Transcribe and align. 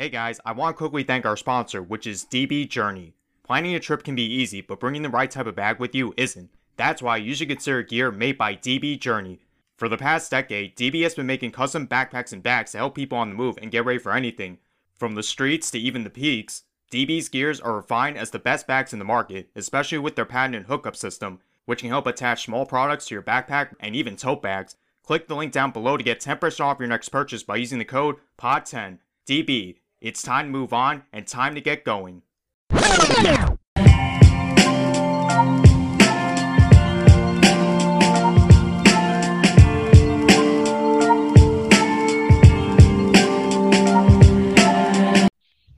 Hey 0.00 0.10
guys, 0.10 0.38
I 0.44 0.52
want 0.52 0.76
to 0.76 0.78
quickly 0.78 1.02
thank 1.02 1.26
our 1.26 1.36
sponsor, 1.36 1.82
which 1.82 2.06
is 2.06 2.24
DB 2.24 2.68
Journey. 2.68 3.14
Planning 3.42 3.74
a 3.74 3.80
trip 3.80 4.04
can 4.04 4.14
be 4.14 4.22
easy, 4.22 4.60
but 4.60 4.78
bringing 4.78 5.02
the 5.02 5.08
right 5.08 5.28
type 5.28 5.48
of 5.48 5.56
bag 5.56 5.80
with 5.80 5.92
you 5.92 6.14
isn't. 6.16 6.50
That's 6.76 7.02
why 7.02 7.16
you 7.16 7.34
should 7.34 7.48
consider 7.48 7.82
gear 7.82 8.12
made 8.12 8.38
by 8.38 8.54
DB 8.54 9.00
Journey. 9.00 9.40
For 9.76 9.88
the 9.88 9.96
past 9.96 10.30
decade, 10.30 10.76
DB 10.76 11.02
has 11.02 11.16
been 11.16 11.26
making 11.26 11.50
custom 11.50 11.88
backpacks 11.88 12.32
and 12.32 12.44
bags 12.44 12.70
to 12.70 12.78
help 12.78 12.94
people 12.94 13.18
on 13.18 13.30
the 13.30 13.34
move 13.34 13.58
and 13.60 13.72
get 13.72 13.84
ready 13.84 13.98
for 13.98 14.12
anything. 14.12 14.58
From 14.94 15.16
the 15.16 15.22
streets 15.24 15.68
to 15.72 15.80
even 15.80 16.04
the 16.04 16.10
peaks, 16.10 16.62
DB's 16.92 17.28
gears 17.28 17.60
are 17.60 17.74
refined 17.74 18.16
as 18.16 18.30
the 18.30 18.38
best 18.38 18.68
bags 18.68 18.92
in 18.92 19.00
the 19.00 19.04
market, 19.04 19.50
especially 19.56 19.98
with 19.98 20.14
their 20.14 20.24
patented 20.24 20.66
hookup 20.66 20.94
system, 20.94 21.40
which 21.64 21.80
can 21.80 21.90
help 21.90 22.06
attach 22.06 22.44
small 22.44 22.66
products 22.66 23.06
to 23.06 23.16
your 23.16 23.22
backpack 23.22 23.74
and 23.80 23.96
even 23.96 24.14
tote 24.14 24.42
bags. 24.42 24.76
Click 25.02 25.26
the 25.26 25.34
link 25.34 25.52
down 25.52 25.72
below 25.72 25.96
to 25.96 26.04
get 26.04 26.20
10% 26.20 26.60
off 26.60 26.78
your 26.78 26.86
next 26.86 27.08
purchase 27.08 27.42
by 27.42 27.56
using 27.56 27.80
the 27.80 27.84
code 27.84 28.14
POD10. 28.40 28.98
DB, 29.26 29.74
it's 30.00 30.22
time 30.22 30.46
to 30.46 30.50
move 30.52 30.72
on 30.72 31.02
and 31.12 31.26
time 31.26 31.54
to 31.56 31.60
get 31.60 31.84
going. 31.84 32.22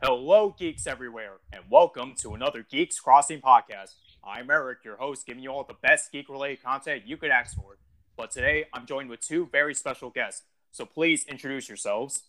Hello, 0.03 0.55
geeks 0.59 0.87
everywhere, 0.87 1.39
and 1.53 1.65
welcome 1.71 2.15
to 2.17 2.35
another 2.35 2.63
Geeks 2.69 3.01
Crossing 3.01 3.41
podcast. 3.41 3.95
I'm 4.23 4.51
Eric, 4.51 4.85
your 4.85 4.97
host, 4.97 5.27
giving 5.27 5.43
you 5.43 5.51
all 5.51 5.65
the 5.65 5.75
best 5.83 6.13
geek 6.13 6.29
related 6.29 6.63
content 6.63 7.05
you 7.07 7.17
could 7.17 7.31
ask 7.31 7.57
for. 7.57 7.79
But 8.17 8.31
today, 8.31 8.67
I'm 8.75 8.85
joined 8.85 9.09
with 9.09 9.21
two 9.21 9.49
very 9.51 9.75
special 9.75 10.11
guests, 10.11 10.43
so 10.73 10.85
please 10.85 11.25
introduce 11.27 11.69
yourselves. 11.69 12.23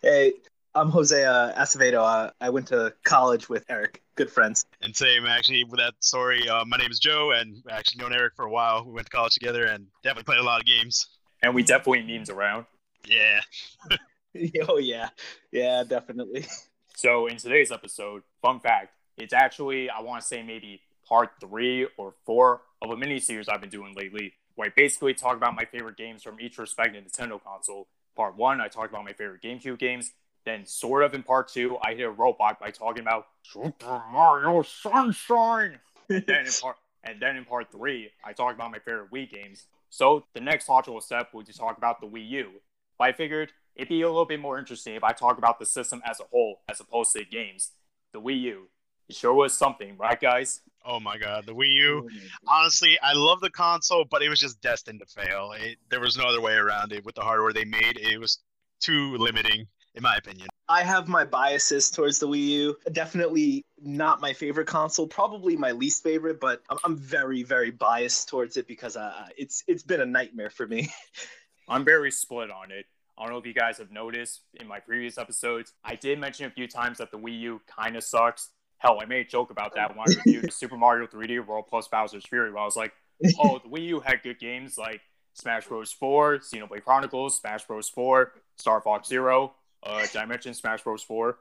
Hey, 0.00 0.34
I'm 0.74 0.90
Jose 0.90 1.24
uh, 1.24 1.52
Acevedo. 1.60 2.00
Uh, 2.02 2.30
I 2.40 2.50
went 2.50 2.68
to 2.68 2.92
college 3.04 3.48
with 3.48 3.64
Eric, 3.68 4.02
good 4.16 4.30
friends. 4.30 4.66
And 4.82 4.94
same, 4.94 5.26
actually, 5.26 5.64
with 5.64 5.80
that 5.80 5.94
story, 6.00 6.48
uh, 6.48 6.64
my 6.66 6.76
name 6.76 6.90
is 6.90 6.98
Joe, 6.98 7.32
and 7.32 7.62
I 7.70 7.76
actually 7.76 8.02
known 8.02 8.12
Eric 8.12 8.34
for 8.36 8.44
a 8.44 8.50
while. 8.50 8.84
We 8.84 8.92
went 8.92 9.06
to 9.06 9.10
college 9.10 9.34
together 9.34 9.64
and 9.64 9.86
definitely 10.02 10.24
played 10.24 10.40
a 10.40 10.44
lot 10.44 10.60
of 10.60 10.66
games. 10.66 11.08
And 11.42 11.54
we 11.54 11.62
definitely 11.62 12.02
memes 12.02 12.30
around. 12.30 12.66
Yeah. 13.06 13.40
oh, 14.68 14.78
yeah. 14.78 15.08
Yeah, 15.52 15.84
definitely. 15.88 16.46
So, 16.94 17.26
in 17.26 17.38
today's 17.38 17.72
episode, 17.72 18.22
fun 18.42 18.60
fact, 18.60 18.92
it's 19.16 19.32
actually, 19.32 19.88
I 19.88 20.00
want 20.00 20.20
to 20.20 20.26
say 20.26 20.42
maybe 20.42 20.80
part 21.08 21.30
three 21.40 21.88
or 21.96 22.14
four 22.26 22.60
of 22.82 22.90
a 22.90 22.96
mini 22.96 23.18
series 23.20 23.48
I've 23.48 23.60
been 23.60 23.70
doing 23.70 23.94
lately, 23.96 24.34
where 24.54 24.68
I 24.68 24.72
basically 24.76 25.14
talk 25.14 25.36
about 25.36 25.54
my 25.56 25.64
favorite 25.64 25.96
games 25.96 26.22
from 26.22 26.40
each 26.40 26.58
respective 26.58 27.04
Nintendo 27.04 27.42
console. 27.42 27.88
Part 28.16 28.36
one, 28.36 28.60
I 28.60 28.68
talk 28.68 28.90
about 28.90 29.04
my 29.04 29.12
favorite 29.12 29.42
GameCube 29.42 29.78
games. 29.78 30.12
Then, 30.44 30.64
sort 30.64 31.02
of 31.02 31.14
in 31.14 31.22
part 31.22 31.48
two, 31.48 31.76
I 31.82 31.94
hit 31.94 32.02
a 32.02 32.10
robot 32.10 32.58
by 32.58 32.70
talking 32.70 33.02
about 33.02 33.26
Super 33.42 34.02
Mario 34.10 34.62
Sunshine. 34.62 35.78
then 36.08 36.22
in 36.28 36.52
part, 36.62 36.76
and 37.04 37.20
then 37.20 37.36
in 37.36 37.44
part 37.44 37.70
three, 37.70 38.10
I 38.24 38.32
talk 38.32 38.54
about 38.54 38.70
my 38.70 38.78
favorite 38.78 39.10
Wii 39.12 39.30
games. 39.30 39.64
So 39.90 40.24
the 40.34 40.40
next 40.40 40.68
logical 40.68 41.00
step 41.00 41.30
would 41.32 41.46
be 41.46 41.52
to 41.52 41.58
talk 41.58 41.78
about 41.78 42.00
the 42.00 42.06
Wii 42.06 42.28
U. 42.30 42.50
But 42.98 43.08
I 43.08 43.12
figured 43.12 43.52
it'd 43.76 43.88
be 43.88 44.02
a 44.02 44.08
little 44.08 44.26
bit 44.26 44.40
more 44.40 44.58
interesting 44.58 44.94
if 44.94 45.04
I 45.04 45.12
talk 45.12 45.38
about 45.38 45.58
the 45.58 45.66
system 45.66 46.02
as 46.04 46.20
a 46.20 46.24
whole 46.30 46.60
as 46.68 46.80
opposed 46.80 47.12
to 47.12 47.20
the 47.20 47.24
games. 47.24 47.72
The 48.12 48.20
Wii 48.20 48.40
U. 48.42 48.68
It 49.08 49.16
sure 49.16 49.32
was 49.32 49.54
something, 49.54 49.96
right, 49.96 50.20
guys? 50.20 50.60
Oh 50.84 51.00
my 51.00 51.18
god, 51.18 51.46
the 51.46 51.54
Wii 51.54 51.72
U. 51.72 52.06
Mm-hmm. 52.06 52.26
Honestly, 52.46 52.98
I 53.02 53.12
love 53.14 53.40
the 53.40 53.50
console, 53.50 54.04
but 54.10 54.22
it 54.22 54.28
was 54.28 54.40
just 54.40 54.60
destined 54.60 55.00
to 55.00 55.06
fail. 55.06 55.52
It, 55.52 55.78
there 55.90 56.00
was 56.00 56.16
no 56.16 56.24
other 56.24 56.40
way 56.40 56.54
around 56.54 56.92
it 56.92 57.04
with 57.04 57.14
the 57.14 57.22
hardware 57.22 57.52
they 57.52 57.64
made. 57.64 57.98
It 57.98 58.18
was 58.18 58.38
too 58.80 59.16
limiting, 59.16 59.66
in 59.94 60.02
my 60.02 60.16
opinion. 60.16 60.48
I 60.68 60.82
have 60.82 61.08
my 61.08 61.24
biases 61.24 61.90
towards 61.90 62.18
the 62.18 62.28
Wii 62.28 62.46
U. 62.48 62.76
Definitely 62.92 63.64
not 63.80 64.20
my 64.20 64.32
favorite 64.32 64.66
console, 64.66 65.06
probably 65.06 65.56
my 65.56 65.72
least 65.72 66.02
favorite, 66.02 66.40
but 66.40 66.62
I'm, 66.68 66.78
I'm 66.84 66.96
very, 66.96 67.42
very 67.42 67.70
biased 67.70 68.28
towards 68.28 68.56
it 68.56 68.66
because 68.66 68.96
uh, 68.96 69.26
it's 69.36 69.64
it's 69.66 69.82
been 69.82 70.00
a 70.00 70.06
nightmare 70.06 70.50
for 70.50 70.66
me. 70.66 70.88
I'm 71.68 71.84
very 71.84 72.10
split 72.10 72.50
on 72.50 72.70
it. 72.70 72.86
I 73.18 73.24
don't 73.24 73.32
know 73.32 73.38
if 73.38 73.46
you 73.46 73.54
guys 73.54 73.78
have 73.78 73.90
noticed 73.90 74.42
in 74.54 74.68
my 74.68 74.78
previous 74.78 75.18
episodes, 75.18 75.72
I 75.84 75.96
did 75.96 76.20
mention 76.20 76.46
a 76.46 76.50
few 76.50 76.68
times 76.68 76.98
that 76.98 77.10
the 77.10 77.18
Wii 77.18 77.40
U 77.40 77.60
kind 77.66 77.96
of 77.96 78.04
sucks. 78.04 78.50
Hell, 78.78 79.00
I 79.02 79.06
made 79.06 79.26
a 79.26 79.28
joke 79.28 79.50
about 79.50 79.74
that 79.74 79.96
when 79.96 80.06
I 80.08 80.14
reviewed 80.24 80.52
Super 80.52 80.76
Mario 80.76 81.08
3D 81.08 81.44
World 81.44 81.64
plus 81.68 81.88
Bowser's 81.88 82.24
Fury, 82.26 82.52
where 82.52 82.62
I 82.62 82.64
was 82.64 82.76
like, 82.76 82.92
oh, 83.40 83.58
the 83.58 83.68
Wii 83.68 83.86
U 83.86 84.00
had 84.00 84.22
good 84.22 84.38
games 84.38 84.78
like 84.78 85.00
Smash 85.34 85.66
Bros. 85.66 85.90
4, 85.90 86.38
Xenoblade 86.38 86.84
Chronicles, 86.84 87.38
Smash 87.38 87.66
Bros. 87.66 87.88
4, 87.88 88.32
Star 88.56 88.80
Fox 88.80 89.08
Zero. 89.08 89.54
Uh, 89.82 90.06
mention 90.26 90.54
Smash 90.54 90.82
Bros. 90.82 91.02
4? 91.02 91.38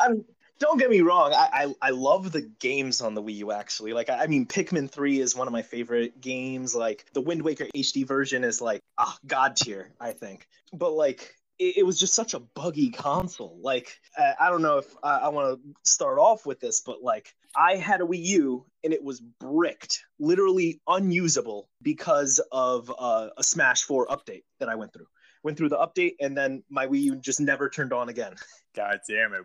I 0.00 0.08
mean, 0.08 0.24
don't 0.60 0.78
get 0.78 0.90
me 0.90 1.00
wrong. 1.00 1.32
I, 1.32 1.64
I, 1.82 1.88
I 1.88 1.90
love 1.90 2.32
the 2.32 2.42
games 2.42 3.00
on 3.00 3.14
the 3.14 3.22
Wii 3.22 3.36
U 3.36 3.52
actually. 3.52 3.92
Like 3.94 4.10
I, 4.10 4.24
I 4.24 4.26
mean, 4.26 4.46
Pikmin 4.46 4.90
3 4.90 5.18
is 5.18 5.34
one 5.34 5.48
of 5.48 5.52
my 5.52 5.62
favorite 5.62 6.20
games. 6.20 6.74
Like 6.74 7.06
the 7.14 7.22
Wind 7.22 7.42
Waker 7.42 7.66
HD 7.74 8.06
version 8.06 8.44
is 8.44 8.60
like 8.60 8.82
ah, 8.98 9.16
god 9.26 9.56
tier, 9.56 9.92
I 9.98 10.12
think. 10.12 10.46
But 10.72 10.92
like 10.92 11.34
it, 11.58 11.78
it 11.78 11.86
was 11.86 11.98
just 11.98 12.14
such 12.14 12.34
a 12.34 12.40
buggy 12.40 12.90
console. 12.90 13.58
Like 13.62 13.98
I 14.18 14.50
don't 14.50 14.62
know 14.62 14.78
if 14.78 14.94
I, 15.02 15.16
I 15.16 15.28
want 15.28 15.58
to 15.58 15.90
start 15.90 16.18
off 16.18 16.44
with 16.44 16.60
this, 16.60 16.82
but 16.84 17.02
like 17.02 17.34
I 17.56 17.76
had 17.76 18.02
a 18.02 18.04
Wii 18.04 18.24
U 18.26 18.66
and 18.84 18.92
it 18.92 19.02
was 19.02 19.20
bricked, 19.20 20.04
literally 20.18 20.80
unusable 20.86 21.68
because 21.82 22.38
of 22.52 22.92
uh, 22.98 23.28
a 23.36 23.42
Smash 23.42 23.82
4 23.82 24.08
update 24.08 24.42
that 24.58 24.68
I 24.68 24.74
went 24.74 24.92
through. 24.92 25.06
Went 25.42 25.56
through 25.56 25.70
the 25.70 25.78
update 25.78 26.16
and 26.20 26.36
then 26.36 26.62
my 26.68 26.86
Wii 26.86 27.00
U 27.02 27.16
just 27.16 27.40
never 27.40 27.68
turned 27.68 27.92
on 27.92 28.08
again. 28.08 28.34
God 28.76 29.00
damn 29.08 29.32
it. 29.34 29.44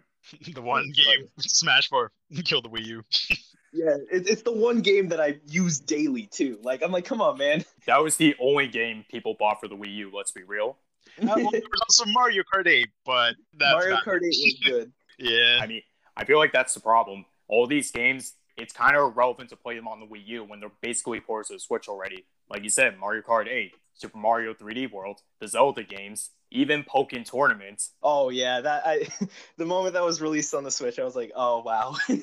the 0.55 0.61
one 0.61 0.91
game, 0.95 1.27
Smash 1.39 1.89
4, 1.89 2.11
killed 2.43 2.65
the 2.65 2.69
Wii 2.69 2.85
U. 2.85 3.03
Yeah, 3.73 3.97
it, 4.11 4.27
it's 4.29 4.41
the 4.41 4.51
one 4.51 4.81
game 4.81 5.09
that 5.09 5.19
I 5.19 5.39
use 5.45 5.79
daily 5.79 6.27
too. 6.27 6.59
Like 6.63 6.81
I'm 6.83 6.91
like, 6.91 7.05
come 7.05 7.21
on, 7.21 7.37
man. 7.37 7.63
That 7.85 8.01
was 8.01 8.17
the 8.17 8.35
only 8.39 8.67
game 8.67 9.05
people 9.09 9.35
bought 9.37 9.59
for 9.59 9.67
the 9.67 9.75
Wii 9.75 9.93
U, 9.95 10.11
let's 10.15 10.31
be 10.31 10.43
real. 10.43 10.77
Uh, 11.21 11.25
well, 11.27 11.51
there 11.51 11.61
was 11.61 11.81
also 11.81 12.05
Mario 12.07 12.43
Kart 12.53 12.67
8, 12.67 12.87
but 13.05 13.35
that's 13.57 13.73
Mario 13.73 13.95
not- 13.95 14.05
Kart 14.05 14.17
8 14.17 14.21
was 14.23 14.57
good. 14.65 14.91
Yeah. 15.19 15.59
I 15.61 15.67
mean, 15.67 15.81
I 16.17 16.25
feel 16.25 16.37
like 16.37 16.51
that's 16.51 16.73
the 16.73 16.79
problem. 16.79 17.25
All 17.47 17.67
these 17.67 17.91
games, 17.91 18.33
it's 18.57 18.73
kind 18.73 18.95
of 18.95 19.11
irrelevant 19.11 19.49
to 19.49 19.55
play 19.55 19.75
them 19.75 19.87
on 19.87 19.99
the 19.99 20.05
Wii 20.05 20.25
U 20.27 20.43
when 20.43 20.59
they're 20.59 20.71
basically 20.81 21.19
ports 21.19 21.49
to 21.49 21.55
the 21.55 21.59
Switch 21.59 21.87
already. 21.87 22.25
Like 22.49 22.63
you 22.63 22.69
said, 22.69 22.97
Mario 22.99 23.21
Kart 23.21 23.47
8, 23.47 23.71
Super 23.93 24.17
Mario 24.17 24.53
3D 24.53 24.91
World, 24.91 25.21
the 25.39 25.47
Zelda 25.47 25.83
games, 25.83 26.31
even 26.51 26.83
Pokken 26.83 27.29
tournaments. 27.29 27.91
Oh 28.01 28.29
yeah, 28.29 28.61
that 28.61 28.83
I 28.85 29.07
the 29.57 29.65
moment 29.65 29.93
that 29.93 30.03
was 30.03 30.21
released 30.21 30.53
on 30.53 30.63
the 30.63 30.71
Switch, 30.71 30.99
I 30.99 31.03
was 31.03 31.15
like, 31.15 31.31
oh 31.35 31.61
wow. 31.63 31.95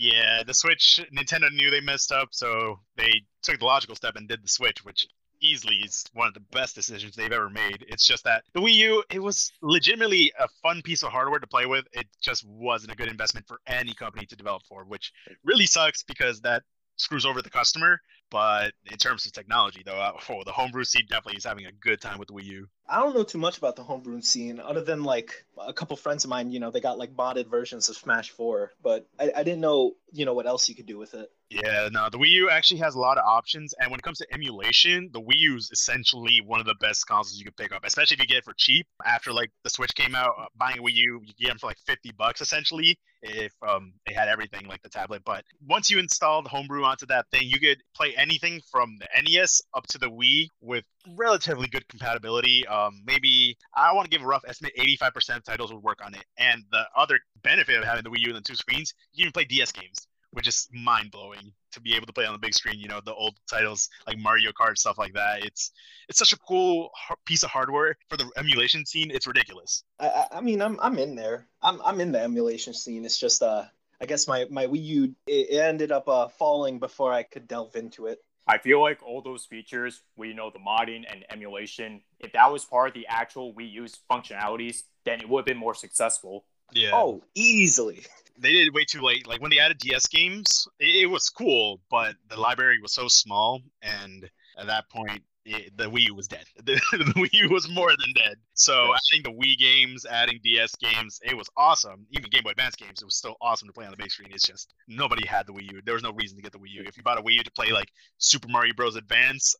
Yeah, 0.00 0.44
the 0.44 0.54
Switch, 0.54 1.00
Nintendo 1.12 1.52
knew 1.52 1.70
they 1.70 1.80
messed 1.80 2.12
up, 2.12 2.28
so 2.30 2.78
they 2.96 3.22
took 3.42 3.58
the 3.58 3.64
logical 3.64 3.96
step 3.96 4.14
and 4.14 4.28
did 4.28 4.44
the 4.44 4.48
Switch, 4.48 4.84
which 4.84 5.08
easily 5.40 5.74
is 5.76 6.04
one 6.12 6.28
of 6.28 6.34
the 6.34 6.40
best 6.52 6.76
decisions 6.76 7.16
they've 7.16 7.32
ever 7.32 7.50
made. 7.50 7.84
It's 7.88 8.06
just 8.06 8.22
that 8.24 8.44
the 8.54 8.60
Wii 8.60 8.74
U, 8.74 9.02
it 9.10 9.20
was 9.20 9.52
legitimately 9.60 10.32
a 10.38 10.46
fun 10.62 10.82
piece 10.82 11.02
of 11.02 11.10
hardware 11.10 11.40
to 11.40 11.46
play 11.46 11.66
with. 11.66 11.86
It 11.92 12.06
just 12.20 12.44
wasn't 12.46 12.92
a 12.92 12.96
good 12.96 13.08
investment 13.08 13.46
for 13.48 13.60
any 13.66 13.92
company 13.92 14.24
to 14.26 14.36
develop 14.36 14.62
for, 14.68 14.84
which 14.84 15.12
really 15.44 15.66
sucks 15.66 16.04
because 16.04 16.40
that 16.42 16.62
screws 16.96 17.26
over 17.26 17.42
the 17.42 17.50
customer. 17.50 18.00
But 18.30 18.74
in 18.86 18.98
terms 18.98 19.24
of 19.26 19.32
technology, 19.32 19.82
though, 19.84 20.12
oh, 20.28 20.42
the 20.44 20.52
homebrew 20.52 20.84
scene 20.84 21.06
definitely 21.08 21.38
is 21.38 21.44
having 21.44 21.66
a 21.66 21.72
good 21.72 22.00
time 22.00 22.18
with 22.18 22.28
Wii 22.28 22.44
U. 22.44 22.68
I 22.88 23.00
don't 23.00 23.14
know 23.14 23.22
too 23.22 23.38
much 23.38 23.58
about 23.58 23.76
the 23.76 23.82
homebrew 23.82 24.22
scene, 24.22 24.60
other 24.60 24.82
than 24.82 25.04
like 25.04 25.44
a 25.58 25.72
couple 25.72 25.96
friends 25.96 26.24
of 26.24 26.30
mine. 26.30 26.50
You 26.50 26.60
know, 26.60 26.70
they 26.70 26.80
got 26.80 26.98
like 26.98 27.14
modded 27.14 27.50
versions 27.50 27.88
of 27.88 27.96
Smash 27.96 28.30
Four, 28.30 28.72
but 28.82 29.06
I, 29.18 29.30
I 29.36 29.42
didn't 29.42 29.60
know 29.60 29.94
you 30.12 30.24
know 30.24 30.34
what 30.34 30.46
else 30.46 30.68
you 30.68 30.74
could 30.74 30.86
do 30.86 30.98
with 30.98 31.14
it. 31.14 31.30
Yeah, 31.50 31.88
no, 31.90 32.08
the 32.10 32.18
Wii 32.18 32.28
U 32.30 32.50
actually 32.50 32.80
has 32.80 32.94
a 32.94 32.98
lot 32.98 33.16
of 33.16 33.24
options, 33.24 33.74
and 33.78 33.90
when 33.90 33.98
it 33.98 34.02
comes 34.02 34.18
to 34.18 34.26
emulation, 34.32 35.08
the 35.12 35.20
Wii 35.20 35.38
U 35.38 35.56
is 35.56 35.70
essentially 35.72 36.40
one 36.44 36.60
of 36.60 36.66
the 36.66 36.74
best 36.80 37.06
consoles 37.06 37.38
you 37.38 37.44
could 37.44 37.56
pick 37.56 37.72
up, 37.72 37.84
especially 37.84 38.16
if 38.16 38.20
you 38.20 38.26
get 38.26 38.38
it 38.38 38.44
for 38.44 38.54
cheap. 38.56 38.86
After 39.04 39.32
like 39.32 39.50
the 39.64 39.70
Switch 39.70 39.94
came 39.94 40.14
out, 40.14 40.32
uh, 40.38 40.46
buying 40.56 40.78
a 40.78 40.82
Wii 40.82 40.94
U, 40.94 41.22
you 41.24 41.32
get 41.38 41.48
them 41.48 41.58
for 41.58 41.66
like 41.66 41.78
fifty 41.86 42.12
bucks 42.12 42.40
essentially, 42.40 42.98
if 43.22 43.52
um 43.66 43.92
it 44.06 44.14
had 44.14 44.28
everything 44.28 44.66
like 44.66 44.82
the 44.82 44.88
tablet. 44.88 45.22
But 45.24 45.44
once 45.66 45.90
you 45.90 45.98
install 45.98 46.42
the 46.42 46.48
homebrew 46.48 46.84
onto 46.84 47.06
that 47.06 47.26
thing, 47.30 47.48
you 47.48 47.58
could 47.60 47.78
play 47.94 48.14
anything 48.16 48.60
from 48.70 48.98
the 48.98 49.08
NES 49.22 49.62
up 49.74 49.86
to 49.88 49.98
the 49.98 50.10
Wii 50.10 50.48
with 50.60 50.84
relatively 51.16 51.68
good 51.68 51.86
compatibility. 51.88 52.66
Um, 52.66 53.02
maybe 53.04 53.56
I 53.74 53.92
want 53.92 54.04
to 54.04 54.10
give 54.10 54.22
a 54.22 54.26
rough 54.26 54.44
estimate: 54.46 54.72
eighty-five 54.76 55.14
percent 55.14 55.38
of 55.38 55.44
titles 55.44 55.72
would 55.72 55.82
work 55.82 55.98
on 56.04 56.14
it. 56.14 56.24
And 56.36 56.64
the 56.70 56.84
other 56.96 57.18
benefit 57.42 57.78
of 57.78 57.84
having 57.84 58.04
the 58.04 58.10
Wii 58.10 58.20
U 58.20 58.26
and 58.28 58.36
the 58.36 58.40
two 58.40 58.56
screens, 58.56 58.94
you 59.12 59.24
can 59.24 59.32
play 59.32 59.44
DS 59.44 59.72
games 59.72 60.06
which 60.32 60.46
is 60.46 60.68
mind 60.72 61.10
blowing 61.10 61.52
to 61.72 61.80
be 61.80 61.94
able 61.94 62.06
to 62.06 62.12
play 62.12 62.26
on 62.26 62.32
the 62.32 62.38
big 62.38 62.54
screen. 62.54 62.78
You 62.78 62.88
know, 62.88 63.00
the 63.04 63.14
old 63.14 63.34
titles 63.50 63.88
like 64.06 64.18
Mario 64.18 64.50
Kart 64.52 64.76
stuff 64.76 64.98
like 64.98 65.14
that. 65.14 65.44
It's 65.44 65.72
it's 66.08 66.18
such 66.18 66.32
a 66.32 66.38
cool 66.38 66.90
piece 67.24 67.42
of 67.42 67.50
hardware 67.50 67.96
for 68.08 68.16
the 68.16 68.30
emulation 68.36 68.84
scene. 68.84 69.10
It's 69.10 69.26
ridiculous. 69.26 69.84
I, 69.98 70.26
I, 70.32 70.40
mean, 70.40 70.60
I'm 70.60 70.78
I'm 70.80 70.98
in 70.98 71.14
there. 71.14 71.46
I'm 71.62 71.80
I'm 71.82 72.00
in 72.00 72.12
the 72.12 72.20
emulation 72.20 72.74
scene. 72.74 73.04
It's 73.04 73.18
just 73.18 73.42
uh, 73.42 73.64
I 74.00 74.06
guess 74.06 74.28
my 74.28 74.46
my 74.50 74.66
Wii 74.66 74.84
U 74.84 75.14
it 75.26 75.58
ended 75.58 75.92
up 75.92 76.08
uh 76.08 76.28
falling 76.28 76.78
before 76.78 77.12
I 77.12 77.22
could 77.22 77.48
delve 77.48 77.76
into 77.76 78.06
it. 78.06 78.18
I 78.48 78.58
feel 78.58 78.80
like 78.80 79.02
all 79.02 79.20
those 79.20 79.44
features, 79.44 80.02
we 80.16 80.32
know 80.32 80.50
the 80.50 80.58
modding 80.58 81.04
and 81.08 81.24
emulation, 81.30 82.00
if 82.18 82.32
that 82.32 82.50
was 82.50 82.64
part 82.64 82.88
of 82.88 82.94
the 82.94 83.06
actual 83.06 83.52
Wii 83.52 83.70
U's 83.72 83.98
functionalities, 84.10 84.84
then 85.04 85.20
it 85.20 85.28
would 85.28 85.40
have 85.40 85.46
been 85.46 85.58
more 85.58 85.74
successful. 85.74 86.46
Yeah. 86.72 86.92
Oh, 86.94 87.22
easily. 87.34 88.00
they 88.38 88.52
did 88.52 88.68
it 88.68 88.74
way 88.74 88.84
too 88.84 89.02
late. 89.02 89.26
Like 89.26 89.42
when 89.42 89.50
they 89.50 89.58
added 89.58 89.78
DS 89.78 90.06
games, 90.06 90.66
it, 90.80 91.02
it 91.02 91.06
was 91.06 91.28
cool, 91.28 91.80
but 91.90 92.14
the 92.30 92.40
library 92.40 92.78
was 92.80 92.94
so 92.94 93.06
small, 93.08 93.60
and 93.82 94.28
at 94.58 94.66
that 94.66 94.88
point, 94.88 95.22
it, 95.48 95.76
the 95.76 95.84
Wii 95.90 96.06
U 96.08 96.14
was 96.14 96.28
dead. 96.28 96.44
The, 96.64 96.74
the 96.92 97.12
Wii 97.14 97.32
U 97.32 97.48
was 97.50 97.68
more 97.68 97.90
than 97.90 98.12
dead. 98.14 98.36
So 98.54 98.74
Yes. 98.92 99.00
adding 99.12 99.22
the 99.24 99.32
Wii 99.42 99.56
games, 99.58 100.04
adding 100.04 100.38
DS 100.42 100.74
games, 100.76 101.18
it 101.24 101.36
was 101.36 101.48
awesome. 101.56 102.06
Even 102.12 102.28
Game 102.30 102.42
Boy 102.44 102.50
Advance 102.50 102.76
games, 102.76 103.00
it 103.00 103.04
was 103.04 103.16
still 103.16 103.36
awesome 103.40 103.68
to 103.68 103.72
play 103.72 103.84
on 103.86 103.90
the 103.90 103.96
big 103.96 104.10
screen. 104.10 104.30
It's 104.32 104.46
just 104.46 104.74
nobody 104.86 105.26
had 105.26 105.46
the 105.46 105.52
Wii 105.52 105.72
U. 105.72 105.80
There 105.84 105.94
was 105.94 106.02
no 106.02 106.12
reason 106.12 106.36
to 106.36 106.42
get 106.42 106.52
the 106.52 106.58
Wii 106.58 106.70
U. 106.72 106.82
If 106.86 106.96
you 106.96 107.02
bought 107.02 107.18
a 107.18 107.22
Wii 107.22 107.34
U 107.34 107.42
to 107.42 107.50
play 107.52 107.72
like 107.72 107.88
Super 108.18 108.48
Mario 108.48 108.74
Bros. 108.74 108.96
Advance, 108.96 109.54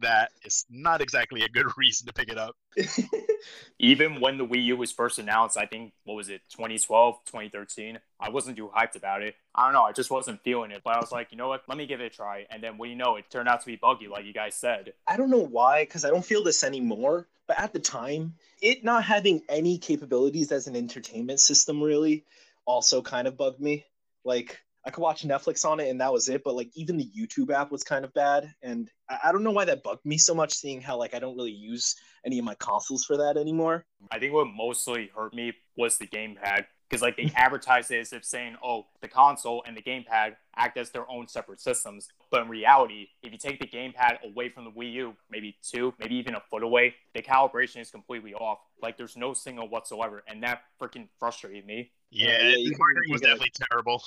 that 0.00 0.32
is 0.44 0.64
not 0.70 1.00
exactly 1.00 1.42
a 1.42 1.48
good 1.48 1.66
reason 1.76 2.06
to 2.06 2.12
pick 2.12 2.28
it 2.28 2.38
up. 2.38 2.56
Even 3.78 4.20
when 4.20 4.38
the 4.38 4.46
Wii 4.46 4.64
U 4.66 4.76
was 4.76 4.92
first 4.92 5.18
announced, 5.18 5.56
I 5.56 5.66
think, 5.66 5.92
what 6.04 6.14
was 6.14 6.28
it, 6.28 6.42
2012, 6.50 7.16
2013, 7.26 7.98
I 8.20 8.30
wasn't 8.30 8.56
too 8.56 8.70
hyped 8.74 8.96
about 8.96 9.22
it. 9.22 9.34
I 9.54 9.64
don't 9.64 9.74
know, 9.74 9.82
I 9.82 9.92
just 9.92 10.10
wasn't 10.10 10.42
feeling 10.42 10.70
it. 10.70 10.82
But 10.84 10.96
I 10.96 11.00
was 11.00 11.12
like, 11.12 11.28
you 11.30 11.38
know 11.38 11.48
what, 11.48 11.62
let 11.68 11.78
me 11.78 11.86
give 11.86 12.00
it 12.00 12.06
a 12.06 12.10
try. 12.10 12.46
And 12.50 12.62
then 12.62 12.78
what 12.78 12.86
do 12.86 12.90
you 12.90 12.96
know, 12.96 13.16
it 13.16 13.30
turned 13.30 13.48
out 13.48 13.60
to 13.60 13.66
be 13.66 13.76
buggy, 13.76 14.08
like 14.08 14.24
you 14.24 14.32
guys 14.32 14.54
said. 14.54 14.94
I 15.06 15.16
don't 15.16 15.30
know 15.30 15.44
why, 15.44 15.84
because 15.84 16.04
I 16.04 16.10
don't 16.10 16.24
feel 16.24 16.42
this 16.42 16.64
anymore. 16.64 17.28
But 17.46 17.60
at 17.60 17.72
the 17.72 17.78
time, 17.78 18.34
it 18.62 18.84
not 18.84 19.04
having 19.04 19.42
any 19.48 19.76
capabilities 19.76 20.50
as 20.50 20.66
an 20.66 20.76
entertainment 20.76 21.40
system 21.40 21.82
really 21.82 22.24
also 22.64 23.02
kind 23.02 23.28
of 23.28 23.36
bugged 23.36 23.60
me. 23.60 23.84
Like 24.24 24.60
I 24.86 24.90
could 24.90 25.00
watch 25.00 25.26
Netflix 25.26 25.64
on 25.64 25.80
it 25.80 25.88
and 25.88 26.00
that 26.00 26.12
was 26.12 26.28
it, 26.28 26.42
but 26.44 26.54
like 26.54 26.70
even 26.74 26.96
the 26.96 27.10
YouTube 27.16 27.50
app 27.52 27.72
was 27.72 27.82
kind 27.82 28.04
of 28.04 28.12
bad. 28.12 28.52
And 28.62 28.90
I, 29.08 29.18
I 29.24 29.32
don't 29.32 29.42
know 29.42 29.50
why 29.50 29.64
that 29.64 29.82
bugged 29.82 30.04
me 30.04 30.18
so 30.18 30.34
much, 30.34 30.52
seeing 30.52 30.80
how 30.80 30.98
like 30.98 31.14
I 31.14 31.18
don't 31.18 31.36
really 31.36 31.52
use 31.52 31.96
any 32.26 32.38
of 32.38 32.44
my 32.44 32.54
consoles 32.56 33.04
for 33.04 33.16
that 33.16 33.36
anymore. 33.36 33.86
I 34.10 34.18
think 34.18 34.34
what 34.34 34.46
mostly 34.46 35.10
hurt 35.16 35.34
me 35.34 35.52
was 35.76 35.96
the 35.96 36.06
gamepad. 36.06 36.66
Because 36.90 37.00
like 37.00 37.16
they 37.16 37.32
advertised 37.34 37.90
it 37.90 38.00
as 38.00 38.12
if 38.12 38.24
saying, 38.26 38.56
oh, 38.62 38.86
the 39.00 39.08
console 39.08 39.64
and 39.66 39.74
the 39.74 39.80
gamepad 39.80 40.36
act 40.54 40.76
as 40.76 40.90
their 40.90 41.10
own 41.10 41.26
separate 41.26 41.60
systems. 41.60 42.08
But 42.30 42.42
in 42.42 42.48
reality, 42.48 43.08
if 43.22 43.32
you 43.32 43.38
take 43.38 43.58
the 43.58 43.66
gamepad 43.66 44.22
away 44.22 44.50
from 44.50 44.64
the 44.64 44.70
Wii 44.70 44.92
U, 44.92 45.14
maybe 45.30 45.56
two, 45.62 45.94
maybe 45.98 46.14
even 46.16 46.34
a 46.34 46.42
foot 46.50 46.62
away, 46.62 46.94
the 47.14 47.22
calibration 47.22 47.80
is 47.80 47.90
completely 47.90 48.34
off. 48.34 48.58
Like 48.82 48.98
there's 48.98 49.16
no 49.16 49.32
signal 49.32 49.68
whatsoever. 49.70 50.22
And 50.28 50.42
that 50.42 50.60
freaking 50.80 51.08
frustrated 51.18 51.66
me. 51.66 51.90
Yeah, 52.10 52.28
yeah, 52.28 52.54
the 52.54 52.60
you 52.60 52.76
marketing 52.78 53.10
was 53.12 53.22
gotta- 53.22 53.34
definitely 53.34 53.52
terrible. 53.70 54.02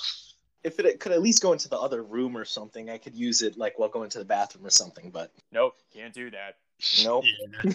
If 0.64 0.78
it 0.80 1.00
could 1.00 1.12
at 1.12 1.22
least 1.22 1.40
go 1.42 1.52
into 1.52 1.68
the 1.68 1.78
other 1.78 2.02
room 2.02 2.36
or 2.36 2.44
something, 2.44 2.90
I 2.90 2.98
could 2.98 3.14
use 3.14 3.42
it 3.42 3.56
like 3.56 3.78
while 3.78 3.88
going 3.88 4.10
to 4.10 4.18
the 4.18 4.24
bathroom 4.24 4.66
or 4.66 4.70
something. 4.70 5.10
But 5.10 5.32
Nope, 5.52 5.74
can't 5.94 6.12
do 6.12 6.30
that. 6.30 6.56
Nope. 7.04 7.24
Yeah. 7.24 7.72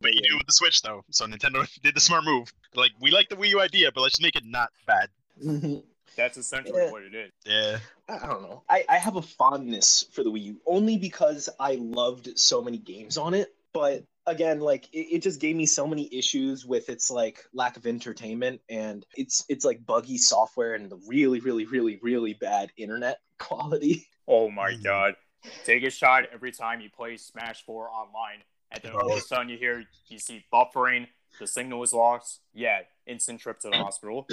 But 0.00 0.12
you 0.14 0.20
do 0.22 0.34
it 0.34 0.36
with 0.38 0.46
the 0.46 0.52
Switch 0.52 0.82
though, 0.82 1.04
so 1.10 1.26
Nintendo 1.26 1.68
did 1.82 1.94
the 1.96 2.00
smart 2.00 2.24
move. 2.24 2.52
Like 2.74 2.92
we 3.00 3.10
like 3.10 3.28
the 3.28 3.36
Wii 3.36 3.48
U 3.50 3.60
idea, 3.60 3.90
but 3.92 4.00
let's 4.02 4.14
just 4.14 4.22
make 4.22 4.36
it 4.36 4.44
not 4.44 4.70
bad. 4.86 5.08
Mm-hmm. 5.44 5.78
That's 6.16 6.38
essentially 6.38 6.82
Yeah. 6.84 6.90
what 6.90 7.02
it 7.02 7.14
is. 7.14 7.30
Yeah. 7.44 7.78
I 8.08 8.26
don't 8.26 8.42
know. 8.42 8.62
I, 8.70 8.84
I 8.88 8.96
have 8.98 9.16
a 9.16 9.22
fondness 9.22 10.04
for 10.12 10.22
the 10.24 10.30
Wii 10.30 10.42
U 10.44 10.60
only 10.66 10.96
because 10.96 11.48
I 11.60 11.74
loved 11.80 12.38
so 12.38 12.62
many 12.62 12.78
games 12.78 13.18
on 13.18 13.34
it. 13.34 13.52
But 13.72 14.04
again, 14.26 14.60
like 14.60 14.88
it, 14.92 15.16
it 15.16 15.22
just 15.22 15.40
gave 15.40 15.56
me 15.56 15.66
so 15.66 15.86
many 15.86 16.08
issues 16.12 16.64
with 16.66 16.88
its 16.88 17.10
like 17.10 17.44
lack 17.52 17.76
of 17.76 17.86
entertainment 17.86 18.60
and 18.68 19.06
it's 19.16 19.44
it's 19.48 19.64
like 19.64 19.84
buggy 19.86 20.18
software 20.18 20.74
and 20.74 20.90
the 20.90 20.98
really, 21.06 21.40
really, 21.40 21.64
really, 21.66 21.98
really 22.02 22.34
bad 22.34 22.70
internet 22.76 23.18
quality. 23.38 24.06
Oh 24.28 24.50
my 24.50 24.72
Mhm. 24.72 24.84
god. 24.84 25.14
Take 25.64 25.84
a 25.84 25.90
shot 25.90 26.24
every 26.32 26.52
time 26.52 26.80
you 26.80 26.90
play 26.90 27.16
Smash 27.16 27.64
4 27.64 27.90
online. 27.90 28.42
And 28.72 28.82
then 28.82 28.92
all 28.92 29.12
of 29.12 29.16
a 29.16 29.20
sudden 29.20 29.48
you 29.48 29.56
hear 29.58 29.84
you 30.08 30.18
see 30.18 30.44
buffering, 30.52 31.06
the 31.38 31.46
signal 31.46 31.82
is 31.82 31.92
lost. 31.92 32.40
Yeah, 32.52 32.80
instant 33.06 33.40
trip 33.40 33.60
to 33.60 33.68
the 33.70 33.76
hospital. 33.76 34.26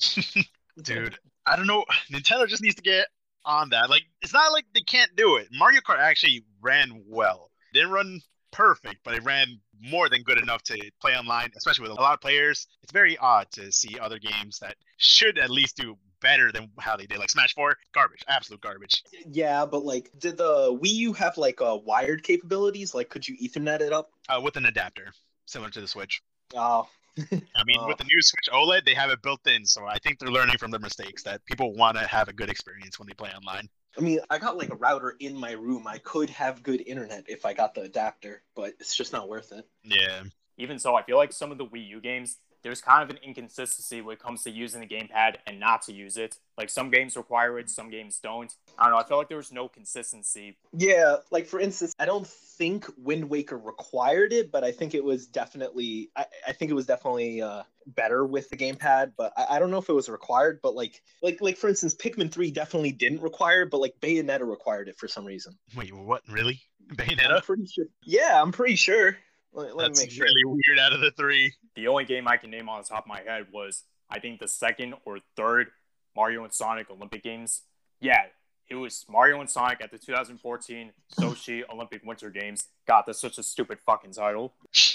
Dude, 0.82 1.18
I 1.46 1.56
don't 1.56 1.66
know. 1.66 1.84
Nintendo 2.12 2.46
just 2.46 2.62
needs 2.62 2.74
to 2.76 2.82
get 2.82 3.06
on 3.44 3.70
that. 3.70 3.90
Like, 3.90 4.02
it's 4.22 4.32
not 4.32 4.52
like 4.52 4.64
they 4.74 4.80
can't 4.82 5.14
do 5.16 5.36
it. 5.36 5.48
Mario 5.50 5.80
Kart 5.80 5.98
actually 5.98 6.44
ran 6.60 7.02
well. 7.06 7.50
Didn't 7.72 7.90
run 7.90 8.20
perfect, 8.50 8.96
but 9.04 9.14
it 9.14 9.24
ran 9.24 9.58
more 9.80 10.08
than 10.08 10.22
good 10.22 10.38
enough 10.38 10.62
to 10.64 10.90
play 11.00 11.16
online, 11.16 11.50
especially 11.56 11.88
with 11.88 11.98
a 11.98 12.00
lot 12.00 12.14
of 12.14 12.20
players. 12.20 12.66
It's 12.82 12.92
very 12.92 13.16
odd 13.18 13.50
to 13.52 13.72
see 13.72 13.98
other 13.98 14.18
games 14.18 14.58
that 14.60 14.76
should 14.98 15.38
at 15.38 15.50
least 15.50 15.76
do 15.76 15.96
better 16.20 16.52
than 16.52 16.70
how 16.78 16.96
they 16.96 17.06
did. 17.06 17.18
Like 17.18 17.30
Smash 17.30 17.54
4, 17.54 17.76
garbage, 17.94 18.22
absolute 18.28 18.60
garbage. 18.60 19.02
Yeah, 19.30 19.64
but 19.64 19.84
like 19.84 20.10
did 20.18 20.36
the 20.36 20.78
Wii 20.82 20.92
U 20.92 21.12
have 21.14 21.38
like 21.38 21.60
uh, 21.62 21.78
wired 21.84 22.22
capabilities? 22.22 22.94
Like 22.94 23.08
could 23.08 23.26
you 23.26 23.36
Ethernet 23.38 23.80
it 23.80 23.92
up? 23.92 24.10
Uh, 24.28 24.40
with 24.42 24.56
an 24.56 24.66
adapter, 24.66 25.12
similar 25.46 25.70
to 25.70 25.80
the 25.80 25.88
Switch. 25.88 26.22
Oh, 26.54 26.88
I 27.18 27.64
mean, 27.64 27.78
Oh. 27.78 27.86
with 27.88 27.98
the 27.98 28.04
new 28.04 28.22
Switch 28.22 28.48
OLED, 28.52 28.84
they 28.84 28.94
have 28.94 29.10
it 29.10 29.22
built 29.22 29.46
in, 29.46 29.64
so 29.64 29.86
I 29.86 29.98
think 29.98 30.18
they're 30.18 30.30
learning 30.30 30.58
from 30.58 30.70
their 30.70 30.80
mistakes 30.80 31.22
that 31.24 31.44
people 31.46 31.74
want 31.74 31.96
to 31.96 32.06
have 32.06 32.28
a 32.28 32.32
good 32.32 32.50
experience 32.50 32.98
when 32.98 33.08
they 33.08 33.14
play 33.14 33.30
online. 33.30 33.68
I 33.98 34.00
mean, 34.00 34.20
I 34.30 34.38
got 34.38 34.56
like 34.56 34.70
a 34.70 34.76
router 34.76 35.16
in 35.18 35.36
my 35.36 35.52
room. 35.52 35.86
I 35.86 35.98
could 35.98 36.30
have 36.30 36.62
good 36.62 36.82
internet 36.86 37.24
if 37.28 37.44
I 37.44 37.54
got 37.54 37.74
the 37.74 37.82
adapter, 37.82 38.42
but 38.54 38.74
it's 38.78 38.94
just 38.94 39.12
not 39.12 39.28
worth 39.28 39.52
it. 39.52 39.66
Yeah. 39.82 40.22
Even 40.56 40.78
so, 40.78 40.94
I 40.94 41.02
feel 41.02 41.16
like 41.16 41.32
some 41.32 41.50
of 41.50 41.58
the 41.58 41.66
Wii 41.66 41.88
U 41.88 42.00
games, 42.00 42.38
there's 42.62 42.80
kind 42.80 43.02
of 43.02 43.10
an 43.10 43.22
inconsistency 43.22 44.00
when 44.00 44.14
it 44.14 44.20
comes 44.20 44.42
to 44.44 44.50
using 44.50 44.80
the 44.80 44.86
gamepad 44.86 45.36
and 45.46 45.58
not 45.58 45.82
to 45.82 45.92
use 45.92 46.16
it. 46.16 46.38
Like 46.58 46.68
some 46.70 46.90
games 46.90 47.16
require 47.16 47.58
it, 47.58 47.70
some 47.70 47.90
games 47.90 48.18
don't. 48.22 48.54
I 48.78 48.84
don't 48.84 48.92
know. 48.92 48.98
I 48.98 49.04
feel 49.04 49.16
like 49.16 49.28
there 49.28 49.36
was 49.36 49.52
no 49.52 49.68
consistency. 49.68 50.58
Yeah, 50.72 51.16
like 51.30 51.46
for 51.46 51.58
instance, 51.58 51.94
I 51.98 52.04
don't 52.04 52.26
think 52.26 52.86
Wind 52.98 53.30
Waker 53.30 53.56
required 53.56 54.32
it, 54.32 54.52
but 54.52 54.62
I 54.64 54.72
think 54.72 54.94
it 54.94 55.02
was 55.02 55.26
definitely 55.26 56.10
I, 56.16 56.26
I 56.48 56.52
think 56.52 56.70
it 56.70 56.74
was 56.74 56.86
definitely 56.86 57.40
uh, 57.40 57.62
better 57.86 58.26
with 58.26 58.50
the 58.50 58.56
gamepad. 58.56 59.12
But 59.16 59.32
I, 59.36 59.56
I 59.56 59.58
don't 59.58 59.70
know 59.70 59.78
if 59.78 59.88
it 59.88 59.94
was 59.94 60.08
required. 60.08 60.60
But 60.62 60.74
like 60.74 61.00
like 61.22 61.40
like 61.40 61.56
for 61.56 61.68
instance, 61.68 61.94
Pikmin 61.94 62.30
three 62.30 62.50
definitely 62.50 62.92
didn't 62.92 63.22
require, 63.22 63.62
it, 63.62 63.70
but 63.70 63.80
like 63.80 63.94
Bayonetta 64.00 64.48
required 64.48 64.88
it 64.88 64.98
for 64.98 65.08
some 65.08 65.24
reason. 65.24 65.58
Wait, 65.74 65.94
what? 65.94 66.22
Really? 66.28 66.60
Bayonetta? 66.94 67.10
I'm 67.10 67.16
Bayonetta? 67.16 67.42
pretty 67.44 67.66
sure. 67.66 67.86
Yeah, 68.04 68.42
I'm 68.42 68.52
pretty 68.52 68.76
sure. 68.76 69.16
Let, 69.52 69.76
let 69.76 69.88
That's 69.88 70.00
me 70.00 70.04
make 70.04 70.12
sure. 70.12 70.24
really 70.24 70.44
weird 70.44 70.78
out 70.78 70.92
of 70.92 71.00
the 71.00 71.10
three. 71.10 71.52
The 71.74 71.88
only 71.88 72.04
game 72.04 72.28
I 72.28 72.36
can 72.36 72.50
name 72.50 72.68
on 72.68 72.82
the 72.82 72.88
top 72.88 73.04
of 73.04 73.08
my 73.08 73.20
head 73.20 73.46
was, 73.52 73.84
I 74.08 74.18
think, 74.20 74.40
the 74.40 74.48
second 74.48 74.94
or 75.04 75.18
third 75.36 75.68
Mario 76.14 76.44
and 76.44 76.52
Sonic 76.52 76.90
Olympic 76.90 77.22
Games. 77.22 77.62
Yeah, 78.00 78.22
it 78.68 78.76
was 78.76 79.04
Mario 79.08 79.40
and 79.40 79.50
Sonic 79.50 79.82
at 79.82 79.90
the 79.90 79.98
2014 79.98 80.92
Sochi 81.18 81.62
Olympic 81.72 82.04
Winter 82.04 82.30
Games. 82.30 82.68
God, 82.86 83.04
that's 83.06 83.20
such 83.20 83.38
a 83.38 83.42
stupid 83.42 83.78
fucking 83.84 84.12
title. 84.12 84.54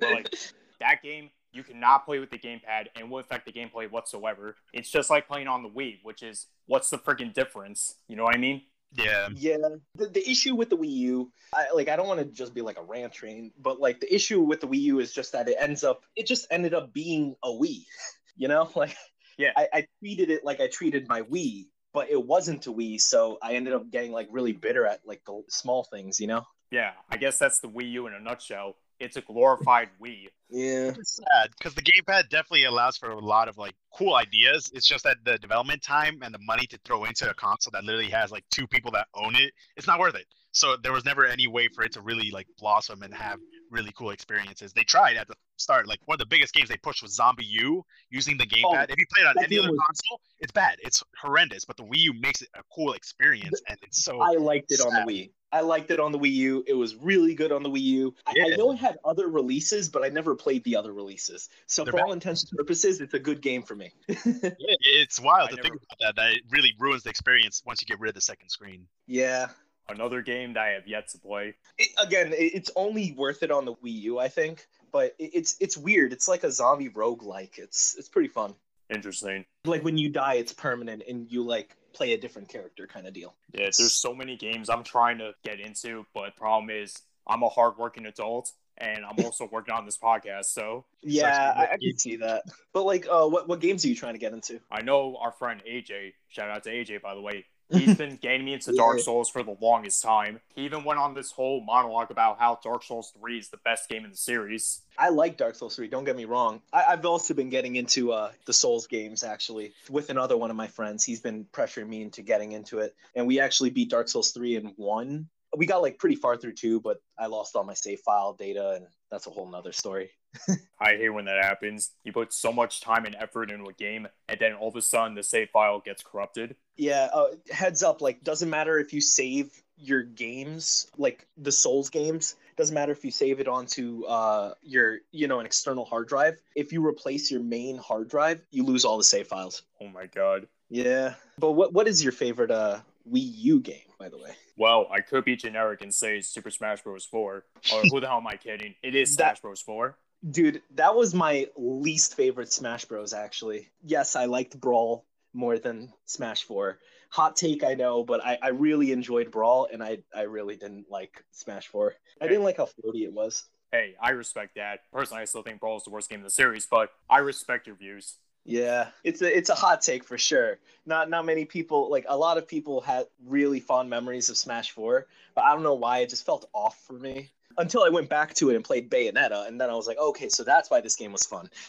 But 0.00 0.10
like 0.10 0.34
that 0.80 1.02
game, 1.02 1.30
you 1.52 1.62
cannot 1.62 2.06
play 2.06 2.18
with 2.18 2.30
the 2.30 2.38
gamepad 2.38 2.86
and 2.94 3.02
it 3.02 3.08
won't 3.08 3.26
affect 3.26 3.44
the 3.44 3.52
gameplay 3.52 3.90
whatsoever. 3.90 4.56
It's 4.72 4.90
just 4.90 5.10
like 5.10 5.28
playing 5.28 5.48
on 5.48 5.62
the 5.62 5.68
Wii, 5.68 5.98
which 6.02 6.22
is 6.22 6.46
what's 6.66 6.90
the 6.90 6.98
freaking 6.98 7.34
difference? 7.34 7.96
You 8.08 8.16
know 8.16 8.24
what 8.24 8.34
I 8.34 8.38
mean? 8.38 8.62
Yeah. 8.92 9.28
Yeah, 9.34 9.56
the, 9.94 10.06
the 10.06 10.28
issue 10.28 10.54
with 10.54 10.70
the 10.70 10.76
Wii 10.76 10.90
U, 10.90 11.32
I, 11.54 11.66
like 11.74 11.88
I 11.88 11.96
don't 11.96 12.08
want 12.08 12.20
to 12.20 12.26
just 12.26 12.54
be 12.54 12.62
like 12.62 12.78
a 12.78 12.82
rant 12.82 13.12
train, 13.12 13.52
but 13.58 13.80
like 13.80 14.00
the 14.00 14.12
issue 14.12 14.40
with 14.40 14.60
the 14.60 14.66
Wii 14.66 14.80
U 14.80 14.98
is 15.00 15.12
just 15.12 15.32
that 15.32 15.48
it 15.48 15.56
ends 15.58 15.84
up, 15.84 16.02
it 16.16 16.26
just 16.26 16.46
ended 16.50 16.74
up 16.74 16.92
being 16.92 17.36
a 17.42 17.48
Wii, 17.48 17.84
you 18.36 18.48
know, 18.48 18.68
like 18.76 18.96
Yeah. 19.38 19.52
I, 19.56 19.68
I 19.72 19.86
treated 20.00 20.30
it 20.30 20.44
like 20.44 20.60
I 20.60 20.68
treated 20.68 21.08
my 21.08 21.22
Wii, 21.22 21.66
but 21.92 22.10
it 22.10 22.24
wasn't 22.24 22.66
a 22.66 22.72
Wii, 22.72 23.00
so 23.00 23.38
I 23.42 23.54
ended 23.54 23.72
up 23.72 23.90
getting 23.90 24.12
like 24.12 24.28
really 24.30 24.52
bitter 24.52 24.86
at 24.86 25.00
like 25.04 25.24
the 25.24 25.42
small 25.48 25.84
things, 25.84 26.20
you 26.20 26.26
know. 26.26 26.46
Yeah, 26.70 26.92
I 27.10 27.16
guess 27.16 27.38
that's 27.38 27.58
the 27.58 27.68
Wii 27.68 27.90
U 27.92 28.06
in 28.06 28.14
a 28.14 28.20
nutshell. 28.20 28.76
It's 29.00 29.16
a 29.16 29.22
glorified 29.22 29.88
Wii. 30.00 30.28
Yeah, 30.50 30.92
It's 30.98 31.16
sad 31.16 31.50
because 31.56 31.74
the 31.74 31.82
gamepad 31.82 32.28
definitely 32.28 32.64
allows 32.64 32.96
for 32.96 33.10
a 33.10 33.18
lot 33.18 33.48
of 33.48 33.56
like 33.56 33.74
cool 33.94 34.14
ideas. 34.14 34.70
It's 34.74 34.86
just 34.86 35.04
that 35.04 35.18
the 35.24 35.38
development 35.38 35.82
time 35.82 36.20
and 36.22 36.34
the 36.34 36.40
money 36.40 36.66
to 36.66 36.78
throw 36.84 37.04
into 37.04 37.30
a 37.30 37.34
console 37.34 37.70
that 37.72 37.84
literally 37.84 38.10
has 38.10 38.30
like 38.32 38.44
two 38.50 38.66
people 38.66 38.90
that 38.92 39.06
own 39.14 39.36
it, 39.36 39.52
it's 39.76 39.86
not 39.86 40.00
worth 40.00 40.16
it. 40.16 40.26
So 40.52 40.76
there 40.82 40.92
was 40.92 41.04
never 41.04 41.24
any 41.24 41.46
way 41.46 41.68
for 41.68 41.84
it 41.84 41.92
to 41.92 42.02
really 42.02 42.30
like 42.32 42.48
blossom 42.58 43.02
and 43.02 43.14
have 43.14 43.38
really 43.70 43.92
cool 43.96 44.10
experiences. 44.10 44.72
They 44.72 44.82
tried 44.82 45.16
at 45.16 45.28
the 45.28 45.34
start. 45.56 45.86
Like 45.86 46.00
one 46.06 46.16
of 46.16 46.18
the 46.18 46.26
biggest 46.26 46.52
games 46.52 46.68
they 46.68 46.76
pushed 46.76 47.02
was 47.02 47.16
ZombiU 47.16 47.82
using 48.10 48.36
the 48.36 48.44
oh, 48.44 48.72
gamepad. 48.72 48.86
Oh, 48.88 48.92
if 48.92 48.98
you 48.98 49.06
play 49.14 49.24
it 49.24 49.28
on 49.28 49.44
any 49.44 49.58
other 49.58 49.70
was- 49.70 49.80
console, 49.86 50.20
it's 50.40 50.52
bad. 50.52 50.76
It's 50.82 51.02
horrendous. 51.20 51.64
But 51.64 51.76
the 51.76 51.84
Wii 51.84 51.98
U 51.98 52.12
makes 52.14 52.42
it 52.42 52.48
a 52.56 52.62
cool 52.74 52.92
experience, 52.94 53.60
and 53.68 53.78
it's 53.82 54.02
so 54.02 54.20
I 54.20 54.32
liked 54.32 54.72
it 54.72 54.80
on 54.80 54.92
the 54.92 55.12
Wii. 55.12 55.30
I 55.52 55.60
liked 55.62 55.90
it 55.90 55.98
on 56.00 56.12
the 56.12 56.18
Wii 56.18 56.32
U. 56.32 56.64
It 56.66 56.74
was 56.74 56.94
really 56.94 57.34
good 57.34 57.50
on 57.52 57.62
the 57.62 57.70
Wii 57.70 57.80
U. 57.82 58.14
I, 58.26 58.30
I 58.30 58.34
Yeah. 58.50 58.56
know 58.56 58.72
it 58.72 58.76
had 58.78 58.98
other 59.04 59.28
releases, 59.28 59.88
but 59.88 60.04
I 60.04 60.08
never 60.08 60.34
played 60.36 60.62
the 60.64 60.76
other 60.76 60.92
releases. 60.92 61.48
So 61.66 61.82
They're 61.84 61.92
for 61.92 61.96
bad. 61.98 62.06
all 62.06 62.12
intents 62.12 62.42
and 62.44 62.56
purposes, 62.56 63.00
it's 63.00 63.14
a 63.14 63.18
good 63.18 63.40
game 63.42 63.62
for 63.62 63.74
me. 63.74 63.92
Yeah, 64.08 64.50
it's 64.84 65.18
wild 65.20 65.48
I 65.52 65.56
to 65.56 65.62
think 65.62 65.74
about 65.74 65.98
that. 66.00 66.16
That 66.16 66.32
it 66.34 66.42
really 66.50 66.74
ruins 66.78 67.02
the 67.02 67.10
experience 67.10 67.62
once 67.66 67.80
you 67.82 67.86
get 67.86 67.98
rid 68.00 68.10
of 68.10 68.14
the 68.14 68.20
second 68.20 68.48
screen. 68.50 68.86
yeah. 69.06 69.48
Another 69.88 70.22
game 70.22 70.52
that 70.52 70.60
I 70.60 70.68
have 70.68 70.86
yet 70.86 71.08
to 71.08 71.18
play. 71.18 71.54
it, 71.76 71.88
again, 72.00 72.32
it's 72.32 72.70
only 72.76 73.10
worth 73.10 73.42
it 73.42 73.50
on 73.50 73.64
the 73.64 73.72
Wii 73.74 74.02
U, 74.02 74.18
I 74.20 74.28
think. 74.28 74.64
But 74.92 75.16
it's 75.18 75.56
it's 75.58 75.76
weird. 75.76 76.12
It's 76.12 76.28
like 76.28 76.44
a 76.44 76.52
zombie 76.52 76.90
roguelike. 76.90 77.58
It's 77.58 77.96
it's 77.98 78.08
pretty 78.08 78.28
fun. 78.28 78.54
Interesting. 78.88 79.46
Like 79.64 79.82
when 79.82 79.98
you 79.98 80.08
die, 80.08 80.34
it's 80.34 80.52
permanent, 80.52 81.02
and 81.08 81.28
you 81.28 81.42
like 81.42 81.74
play 81.92 82.12
a 82.12 82.18
different 82.18 82.48
character, 82.48 82.86
kind 82.86 83.06
of 83.06 83.12
deal. 83.12 83.34
Yeah, 83.52 83.68
there's 83.76 83.94
so 83.94 84.14
many 84.14 84.36
games 84.36 84.68
I'm 84.68 84.84
trying 84.84 85.18
to 85.18 85.32
get 85.44 85.60
into, 85.60 86.06
but 86.14 86.36
problem 86.36 86.70
is 86.70 86.96
I'm 87.26 87.42
a 87.42 87.48
hardworking 87.48 88.06
adult 88.06 88.52
and 88.78 89.04
I'm 89.04 89.24
also 89.24 89.48
working 89.52 89.74
on 89.74 89.84
this 89.84 89.98
podcast. 89.98 90.46
So 90.46 90.84
Yeah, 91.02 91.52
I, 91.56 91.74
I, 91.74 91.78
can 91.78 91.98
see 91.98 92.16
that. 92.16 92.44
But 92.72 92.84
like, 92.84 93.06
uh, 93.10 93.26
what 93.26 93.48
what 93.48 93.60
games 93.60 93.84
are 93.84 93.88
you 93.88 93.94
trying 93.94 94.14
to 94.14 94.18
get 94.18 94.32
into? 94.32 94.60
I 94.70 94.82
know 94.82 95.16
our 95.20 95.32
friend 95.32 95.62
AJ. 95.68 96.14
Shout 96.28 96.50
out 96.50 96.64
to 96.64 96.70
AJ, 96.70 97.02
by 97.02 97.14
the 97.14 97.20
way. 97.20 97.44
He's 97.72 97.96
been 97.98 98.16
getting 98.16 98.44
me 98.44 98.54
into 98.54 98.72
Dark 98.72 99.00
Souls 99.00 99.28
for 99.28 99.42
the 99.42 99.56
longest 99.60 100.02
time. 100.02 100.40
He 100.54 100.62
even 100.64 100.84
went 100.84 100.98
on 100.98 101.14
this 101.14 101.30
whole 101.30 101.62
monologue 101.62 102.10
about 102.10 102.38
how 102.38 102.58
Dark 102.62 102.82
Souls 102.82 103.12
3 103.18 103.38
is 103.38 103.48
the 103.48 103.58
best 103.58 103.88
game 103.88 104.04
in 104.04 104.10
the 104.10 104.16
series. 104.16 104.82
I 104.98 105.08
like 105.08 105.36
Dark 105.36 105.54
Souls 105.54 105.76
3, 105.76 105.88
don't 105.88 106.04
get 106.04 106.16
me 106.16 106.24
wrong. 106.24 106.60
I, 106.72 106.84
I've 106.88 107.04
also 107.04 107.34
been 107.34 107.50
getting 107.50 107.76
into 107.76 108.12
uh, 108.12 108.32
the 108.46 108.52
Souls 108.52 108.86
games, 108.86 109.22
actually, 109.22 109.72
with 109.88 110.10
another 110.10 110.36
one 110.36 110.50
of 110.50 110.56
my 110.56 110.66
friends. 110.66 111.04
He's 111.04 111.20
been 111.20 111.46
pressuring 111.52 111.88
me 111.88 112.02
into 112.02 112.22
getting 112.22 112.52
into 112.52 112.78
it. 112.78 112.94
And 113.14 113.26
we 113.26 113.40
actually 113.40 113.70
beat 113.70 113.90
Dark 113.90 114.08
Souls 114.08 114.32
3 114.32 114.56
in 114.56 114.64
one. 114.76 115.28
We 115.56 115.66
got 115.66 115.82
like 115.82 115.98
pretty 115.98 116.16
far 116.16 116.36
through 116.36 116.54
two, 116.54 116.80
but 116.80 117.02
I 117.18 117.26
lost 117.26 117.56
all 117.56 117.64
my 117.64 117.74
save 117.74 118.00
file 118.00 118.34
data, 118.34 118.74
and 118.76 118.86
that's 119.10 119.26
a 119.26 119.30
whole 119.30 119.50
nother 119.50 119.72
story. 119.72 120.10
I 120.80 120.96
hate 120.96 121.10
when 121.10 121.24
that 121.26 121.42
happens. 121.42 121.90
You 122.04 122.12
put 122.12 122.32
so 122.32 122.52
much 122.52 122.80
time 122.80 123.04
and 123.04 123.14
effort 123.16 123.50
into 123.50 123.64
a 123.68 123.72
game, 123.72 124.08
and 124.28 124.38
then 124.40 124.54
all 124.54 124.68
of 124.68 124.76
a 124.76 124.82
sudden 124.82 125.14
the 125.14 125.22
save 125.22 125.50
file 125.50 125.80
gets 125.80 126.02
corrupted. 126.02 126.56
Yeah, 126.76 127.08
uh, 127.12 127.28
heads 127.50 127.82
up, 127.82 128.00
like, 128.00 128.22
doesn't 128.22 128.48
matter 128.48 128.78
if 128.78 128.92
you 128.92 129.00
save 129.00 129.50
your 129.76 130.02
games, 130.02 130.88
like 130.98 131.26
the 131.36 131.52
Souls 131.52 131.90
games, 131.90 132.36
doesn't 132.56 132.74
matter 132.74 132.92
if 132.92 133.04
you 133.04 133.10
save 133.10 133.40
it 133.40 133.48
onto 133.48 134.04
uh, 134.04 134.54
your, 134.62 134.98
you 135.10 135.26
know, 135.26 135.40
an 135.40 135.46
external 135.46 135.84
hard 135.84 136.08
drive. 136.08 136.40
If 136.54 136.72
you 136.72 136.84
replace 136.86 137.30
your 137.30 137.42
main 137.42 137.78
hard 137.78 138.08
drive, 138.08 138.40
you 138.50 138.62
lose 138.64 138.84
all 138.84 138.98
the 138.98 139.04
save 139.04 139.26
files. 139.28 139.62
Oh 139.80 139.88
my 139.88 140.06
god. 140.06 140.46
Yeah. 140.68 141.14
But 141.38 141.52
what 141.52 141.72
what 141.72 141.88
is 141.88 142.02
your 142.02 142.12
favorite 142.12 142.50
uh 142.50 142.80
Wii 143.10 143.32
U 143.38 143.60
game, 143.60 143.80
by 143.98 144.08
the 144.10 144.18
way? 144.18 144.30
Well, 144.58 144.86
I 144.92 145.00
could 145.00 145.24
be 145.24 145.36
generic 145.36 145.80
and 145.80 145.92
say 145.92 146.20
Super 146.20 146.50
Smash 146.50 146.82
Bros. 146.82 147.06
4. 147.06 147.44
Or 147.72 147.82
who 147.90 147.98
the 148.00 148.06
hell 148.06 148.18
am 148.18 148.26
I 148.26 148.36
kidding? 148.36 148.74
It 148.82 148.94
is 148.94 149.16
That- 149.16 149.38
Smash 149.38 149.40
Bros. 149.40 149.62
4. 149.62 149.96
Dude, 150.28 150.62
that 150.74 150.94
was 150.94 151.14
my 151.14 151.48
least 151.56 152.14
favorite 152.14 152.52
Smash 152.52 152.84
Bros. 152.84 153.12
Actually, 153.12 153.70
yes, 153.82 154.16
I 154.16 154.26
liked 154.26 154.60
Brawl 154.60 155.06
more 155.32 155.58
than 155.58 155.92
Smash 156.04 156.44
Four. 156.44 156.78
Hot 157.10 157.36
take, 157.36 157.64
I 157.64 157.74
know, 157.74 158.04
but 158.04 158.24
I, 158.24 158.38
I 158.42 158.48
really 158.48 158.92
enjoyed 158.92 159.30
Brawl, 159.30 159.66
and 159.72 159.82
I 159.82 159.98
I 160.14 160.22
really 160.22 160.56
didn't 160.56 160.90
like 160.90 161.24
Smash 161.32 161.68
Four. 161.68 161.94
I 162.20 162.28
didn't 162.28 162.44
like 162.44 162.58
how 162.58 162.66
floaty 162.66 163.04
it 163.04 163.12
was. 163.12 163.44
Hey, 163.72 163.94
I 164.00 164.10
respect 164.10 164.56
that. 164.56 164.80
Personally, 164.92 165.22
I 165.22 165.24
still 165.24 165.42
think 165.42 165.60
Brawl 165.60 165.78
is 165.78 165.84
the 165.84 165.90
worst 165.90 166.10
game 166.10 166.18
in 166.18 166.24
the 166.24 166.30
series, 166.30 166.66
but 166.66 166.90
I 167.08 167.18
respect 167.18 167.66
your 167.66 167.76
views. 167.76 168.16
Yeah, 168.44 168.88
it's 169.04 169.22
a 169.22 169.36
it's 169.36 169.48
a 169.48 169.54
hot 169.54 169.80
take 169.80 170.04
for 170.04 170.18
sure. 170.18 170.58
Not 170.84 171.08
not 171.08 171.24
many 171.24 171.46
people 171.46 171.90
like 171.90 172.04
a 172.08 172.16
lot 172.16 172.36
of 172.36 172.46
people 172.46 172.82
had 172.82 173.06
really 173.24 173.60
fond 173.60 173.88
memories 173.88 174.28
of 174.28 174.36
Smash 174.36 174.72
Four, 174.72 175.06
but 175.34 175.44
I 175.44 175.54
don't 175.54 175.62
know 175.62 175.74
why 175.74 175.98
it 175.98 176.10
just 176.10 176.26
felt 176.26 176.48
off 176.52 176.78
for 176.86 176.94
me 176.94 177.30
until 177.60 177.82
I 177.82 177.88
went 177.88 178.08
back 178.08 178.34
to 178.34 178.50
it 178.50 178.56
and 178.56 178.64
played 178.64 178.90
Bayonetta, 178.90 179.46
and 179.46 179.60
then 179.60 179.70
I 179.70 179.74
was 179.74 179.86
like, 179.86 179.98
okay, 179.98 180.28
so 180.28 180.42
that's 180.42 180.70
why 180.70 180.80
this 180.80 180.96
game 180.96 181.12
was 181.12 181.22
fun. 181.22 181.50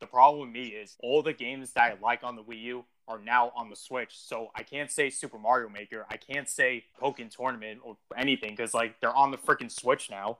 The 0.00 0.06
problem 0.06 0.40
with 0.40 0.50
me 0.50 0.68
is 0.68 0.96
all 1.02 1.22
the 1.22 1.34
games 1.34 1.72
that 1.72 1.92
I 1.92 2.02
like 2.02 2.24
on 2.24 2.34
the 2.34 2.42
Wii 2.42 2.62
U 2.62 2.84
are 3.06 3.18
now 3.18 3.52
on 3.54 3.68
the 3.68 3.76
Switch. 3.76 4.12
So 4.18 4.48
I 4.54 4.62
can't 4.62 4.90
say 4.90 5.10
Super 5.10 5.38
Mario 5.38 5.68
Maker. 5.68 6.06
I 6.10 6.16
can't 6.16 6.48
say 6.48 6.84
Pokken 7.00 7.30
Tournament 7.30 7.80
or 7.84 7.98
anything 8.16 8.50
because 8.50 8.72
like 8.72 8.98
they're 9.00 9.14
on 9.14 9.30
the 9.30 9.36
freaking 9.36 9.70
Switch 9.70 10.10
now. 10.10 10.38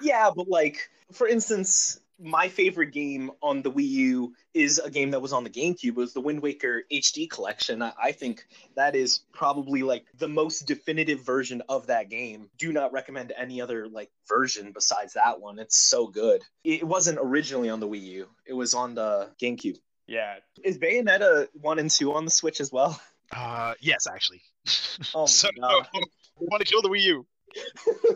Yeah, 0.00 0.30
but 0.34 0.48
like 0.48 0.90
for 1.12 1.28
instance, 1.28 2.00
my 2.18 2.48
favorite 2.48 2.92
game 2.92 3.30
on 3.42 3.62
the 3.62 3.70
Wii 3.70 3.88
U 3.88 4.34
is 4.54 4.78
a 4.78 4.90
game 4.90 5.10
that 5.10 5.20
was 5.20 5.32
on 5.32 5.44
the 5.44 5.50
GameCube. 5.50 5.84
It 5.84 5.96
was 5.96 6.12
the 6.12 6.20
Wind 6.20 6.40
Waker 6.40 6.82
HD 6.90 7.28
collection. 7.28 7.82
I, 7.82 7.92
I 8.00 8.12
think 8.12 8.46
that 8.76 8.94
is 8.94 9.20
probably 9.32 9.82
like 9.82 10.04
the 10.18 10.28
most 10.28 10.66
definitive 10.66 11.20
version 11.24 11.62
of 11.68 11.88
that 11.88 12.10
game. 12.10 12.48
Do 12.58 12.72
not 12.72 12.92
recommend 12.92 13.32
any 13.36 13.60
other 13.60 13.88
like 13.88 14.10
version 14.28 14.72
besides 14.72 15.14
that 15.14 15.40
one. 15.40 15.58
It's 15.58 15.76
so 15.76 16.06
good. 16.06 16.42
It 16.64 16.84
wasn't 16.84 17.18
originally 17.20 17.70
on 17.70 17.80
the 17.80 17.88
Wii 17.88 18.02
U. 18.02 18.28
It 18.46 18.54
was 18.54 18.74
on 18.74 18.94
the 18.94 19.30
GameCube. 19.40 19.78
Yeah, 20.06 20.36
Is 20.64 20.78
Bayonetta 20.78 21.48
one 21.54 21.78
and 21.78 21.90
two 21.90 22.12
on 22.12 22.24
the 22.24 22.30
Switch 22.30 22.60
as 22.60 22.72
well? 22.72 23.00
Uh, 23.30 23.74
yes, 23.80 24.06
actually. 24.06 24.42
Oh 25.14 25.20
my 25.20 25.26
so, 25.26 25.48
God. 25.58 25.86
Want 26.38 26.64
to 26.64 26.70
kill 26.70 26.82
the 26.82 26.88
Wii 26.88 27.02
U. 27.02 27.26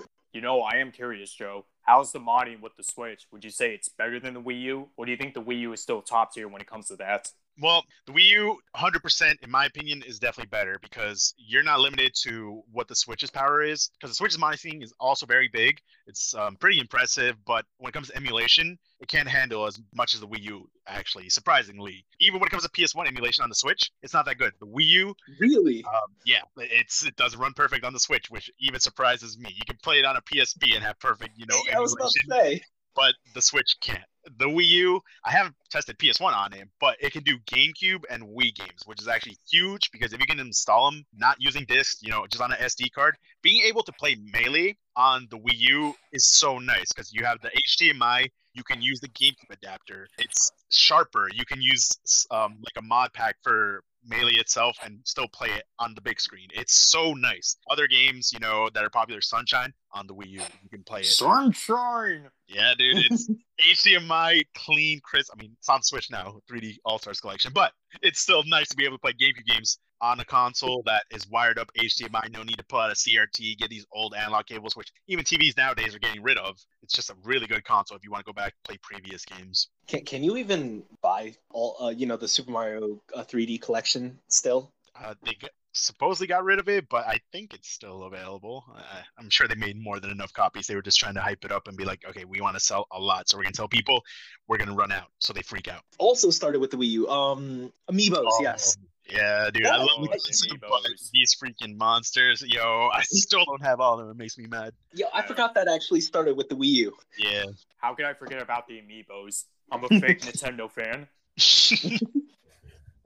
you 0.37 0.43
know 0.43 0.61
I 0.61 0.77
am 0.77 0.93
curious, 0.93 1.33
Joe. 1.33 1.65
How's 1.81 2.13
the 2.13 2.21
modding 2.21 2.61
with 2.61 2.77
the 2.77 2.83
Switch? 2.83 3.27
Would 3.33 3.43
you 3.43 3.51
say 3.51 3.73
it's 3.73 3.89
better 3.89 4.21
than 4.21 4.35
the 4.35 4.41
Wii 4.43 4.61
U, 4.65 4.89
or 4.99 5.07
do 5.07 5.11
you 5.11 5.17
think 5.17 5.33
the 5.33 5.41
Wii 5.41 5.61
U 5.61 5.73
is 5.73 5.81
still 5.81 6.03
top 6.03 6.35
tier 6.35 6.47
when 6.47 6.61
it 6.61 6.67
comes 6.67 6.89
to 6.89 6.97
that? 6.97 7.33
Well, 7.61 7.85
the 8.07 8.13
Wii 8.13 8.29
U, 8.31 8.59
100%, 8.77 9.43
in 9.43 9.51
my 9.51 9.65
opinion, 9.67 10.03
is 10.07 10.19
definitely 10.19 10.51
better 10.51 10.79
because 10.83 11.35
you're 11.39 11.63
not 11.63 11.81
limited 11.81 12.13
to 12.23 12.63
what 12.71 12.87
the 12.87 12.95
Switch's 12.95 13.31
power 13.31 13.63
is. 13.63 13.91
Because 13.95 14.11
the 14.11 14.15
Switch's 14.15 14.39
monitoring 14.39 14.83
is 14.83 14.93
also 15.01 15.25
very 15.27 15.49
big. 15.49 15.79
It's 16.07 16.35
um, 16.35 16.57
pretty 16.57 16.79
impressive, 16.79 17.37
but 17.47 17.65
when 17.79 17.89
it 17.89 17.93
comes 17.93 18.09
to 18.09 18.17
emulation, 18.17 18.79
it 19.01 19.09
can't 19.09 19.29
handle 19.29 19.67
as 19.67 19.81
much 19.95 20.15
as 20.15 20.21
the 20.21 20.29
Wii 20.29 20.43
U, 20.43 20.69
actually, 20.87 21.29
surprisingly. 21.31 22.05
Even 22.21 22.41
when 22.41 22.47
it 22.47 22.51
comes 22.51 22.63
to 22.63 22.69
PS1 22.71 23.07
emulation 23.07 23.43
on 23.43 23.49
the 23.49 23.55
Switch, 23.55 23.91
it's 24.03 24.13
not 24.15 24.27
that 24.27 24.39
good. 24.39 24.53
The 24.61 24.67
Wii 24.67 24.87
U, 24.87 25.15
Really? 25.41 25.85
um, 25.85 26.15
yeah, 26.25 26.41
it's 26.57 27.05
it 27.05 27.17
doesn't 27.17 27.39
run 27.39 27.53
perfect 27.55 27.85
on 27.85 27.93
the 27.93 28.01
Switch, 28.01 28.31
which 28.31 28.51
even 28.61 28.81
surprises 28.81 29.39
me. 29.39 29.51
You 29.51 29.65
can 29.67 29.79
play 29.83 29.99
it 29.99 30.05
on 30.05 30.17
a 30.17 30.23
PSP 30.23 30.75
and 30.75 30.85
have 30.85 30.99
perfect, 30.99 31.31
you 31.37 31.47
know, 31.47 31.57
I 31.75 31.81
was 31.81 31.95
about 31.95 32.11
emulation 32.27 32.53
to 32.53 32.61
say. 32.61 32.63
But 32.97 33.15
the 33.35 33.43
Switch 33.43 33.77
can't. 33.81 34.03
The 34.39 34.47
Wii 34.47 34.67
U, 34.67 35.01
I 35.25 35.31
haven't 35.31 35.55
tested 35.71 35.99
PS1 35.99 36.35
on 36.35 36.53
it, 36.53 36.67
but 36.81 36.97
it 36.99 37.13
can 37.13 37.23
do 37.23 37.39
GameCube 37.47 38.03
and 38.11 38.25
Wii 38.25 38.57
games, 38.57 38.83
which 38.85 39.01
is 39.01 39.07
actually 39.07 39.37
huge 39.49 39.93
because 39.93 40.13
if 40.13 40.19
you 40.19 40.27
can 40.27 40.41
install 40.41 40.91
them 40.91 41.05
not 41.17 41.37
using 41.39 41.65
discs, 41.67 42.03
you 42.03 42.11
know, 42.11 42.27
just 42.27 42.43
on 42.43 42.51
an 42.51 42.59
SD 42.59 42.91
card, 42.93 43.17
being 43.43 43.63
able 43.63 43.85
to 43.85 43.93
play 43.93 44.17
Melee 44.33 44.77
on 44.97 45.29
the 45.31 45.39
Wii 45.39 45.59
U 45.71 45.95
is 46.13 46.27
so 46.27 46.59
nice 46.59 46.93
because 46.93 47.13
you 47.13 47.25
have 47.25 47.39
the 47.41 47.51
HDMI, 47.69 48.27
you 48.55 48.65
can 48.65 48.83
use 48.83 48.99
the 48.99 49.09
GameCube 49.09 49.51
adapter. 49.53 50.09
It's 50.19 50.51
sharper. 50.71 51.29
You 51.33 51.45
can 51.45 51.63
use 51.63 51.89
um, 52.33 52.57
like 52.61 52.77
a 52.79 52.83
mod 52.83 53.13
pack 53.13 53.37
for 53.43 53.85
Melee 54.07 54.35
itself 54.35 54.77
and 54.85 55.01
still 55.05 55.29
play 55.29 55.49
it 55.49 55.65
on 55.79 55.95
the 55.95 56.01
big 56.01 56.21
screen. 56.21 56.49
It's 56.53 56.75
so 56.75 57.15
nice. 57.15 57.57
Other 57.71 57.87
games, 57.87 58.31
you 58.33 58.39
know, 58.39 58.69
that 58.75 58.85
are 58.85 58.91
popular, 58.91 59.21
Sunshine 59.21 59.73
on 59.93 60.07
the 60.07 60.15
Wii 60.15 60.29
U, 60.29 60.41
you 60.63 60.69
can 60.71 60.83
play 60.85 61.01
it. 61.01 61.07
Sunshine. 61.07 62.29
Yeah, 62.49 62.75
dude, 62.79 62.99
it's 63.11 63.29
HDMI 63.87 64.45
clean, 64.55 65.01
crisp. 65.03 65.33
I 65.33 65.41
mean, 65.41 65.53
it's 65.59 65.69
on 65.69 65.83
Switch 65.83 66.11
now, 66.11 66.41
3D 66.51 66.77
All 66.85 66.99
Stars 66.99 67.21
Collection, 67.21 67.53
but 67.55 67.73
it's 68.03 68.21
still 68.21 68.45
nice 68.45 68.69
to 68.69 68.77
be 68.77 68.85
able 68.85 68.97
to 68.97 69.01
play 69.01 69.13
GameCube 69.13 69.47
games 69.47 69.79
on 70.01 70.21
a 70.21 70.25
console 70.25 70.83
that 70.87 71.05
is 71.11 71.29
wired 71.29 71.59
up 71.59 71.71
HDMI. 71.79 72.31
No 72.33 72.43
need 72.43 72.59
to 72.59 72.65
pull 72.65 72.81
out 72.81 72.91
a 72.91 72.95
CRT, 72.95 73.59
get 73.59 73.71
these 73.71 73.87
old 73.93 74.15
analog 74.15 74.47
cables, 74.47 74.77
which 74.77 74.93
even 75.09 75.25
TVs 75.25 75.57
nowadays 75.57 75.95
are 75.95 75.99
getting 75.99 76.23
rid 76.23 76.39
of. 76.39 76.57
It's 76.83 76.95
just 76.95 77.11
a 77.11 77.15
really 77.25 77.47
good 77.47 77.65
console 77.65 77.97
if 77.97 78.05
you 78.05 78.11
want 78.11 78.25
to 78.25 78.33
go 78.33 78.35
back 78.35 78.55
play 78.65 78.79
previous 78.83 79.25
games. 79.25 79.69
Can, 79.87 80.05
can 80.05 80.25
you 80.25 80.37
even 80.37 80.85
buy 81.03 81.35
all 81.51 81.77
uh, 81.81 81.89
you 81.89 82.07
know 82.07 82.17
the 82.17 82.29
Super 82.29 82.51
Mario 82.51 83.01
uh, 83.15 83.23
3D 83.23 83.61
collection 83.61 84.19
still? 84.29 84.73
Uh, 85.03 85.15
they 85.25 85.33
g 85.33 85.49
supposedly 85.73 86.27
got 86.27 86.43
rid 86.45 86.59
of 86.59 86.69
it, 86.71 86.89
but 86.89 87.07
I 87.07 87.19
think 87.33 87.53
it's 87.53 87.69
still 87.69 88.05
available. 88.05 88.65
Uh, 88.75 88.81
I'm 89.19 89.29
sure 89.29 89.47
they 89.47 89.55
made 89.57 89.77
more 89.79 90.01
than 90.01 90.11
enough 90.11 90.33
copies. 90.33 90.67
They 90.67 90.75
were 90.75 90.83
just 90.83 90.99
trying 90.99 91.15
to 91.15 91.21
hype 91.21 91.45
it 91.45 91.53
up 91.53 91.69
and 91.69 91.77
be 91.77 91.85
like, 91.85 92.05
okay, 92.09 92.25
we 92.25 92.41
want 92.41 92.55
to 92.57 92.61
sell 92.61 92.87
a 92.93 92.99
lot, 92.99 93.29
so 93.29 93.37
we're 93.37 93.43
gonna 93.43 93.53
tell 93.53 93.69
people 93.69 94.03
we're 94.49 94.57
gonna 94.59 94.75
run 94.75 94.91
out, 94.93 95.09
so 95.19 95.33
they 95.33 95.43
freak 95.43 95.69
out. 95.69 95.83
Also 95.99 96.31
started 96.31 96.61
with 96.61 96.71
the 96.71 96.77
Wii 96.79 96.89
U. 96.89 97.09
Um, 97.09 97.73
Amiibos, 97.91 98.25
Oh, 98.27 98.39
yes. 98.43 98.77
Yeah, 99.09 99.51
dude, 99.53 99.67
I 99.67 99.77
love 99.77 99.89
these, 100.25 100.47
amiibos. 100.49 101.11
these 101.13 101.37
freaking 101.41 101.77
monsters. 101.77 102.43
Yo, 102.45 102.89
I 102.93 103.03
still 103.05 103.45
don't 103.45 103.63
have 103.63 103.79
all 103.79 104.01
of 104.01 104.01
them. 104.01 104.11
It 104.11 104.19
makes 104.19 104.37
me 104.37 104.47
mad. 104.49 104.73
Yo, 104.95 105.07
I 105.15 105.23
forgot 105.23 105.55
that 105.55 105.69
actually 105.69 106.01
started 106.01 106.37
with 106.37 106.49
the 106.49 106.57
Wii 106.57 106.67
U. 106.67 106.97
Yeah. 107.19 107.45
How 107.77 107.95
could 107.95 108.05
I 108.07 108.15
forget 108.15 108.43
about 108.43 108.67
the 108.67 108.81
amiibos? 108.81 109.45
I'm 109.71 109.85
a 109.85 109.89
fake 110.01 110.21
Nintendo 110.23 110.71
fan. 110.71 111.07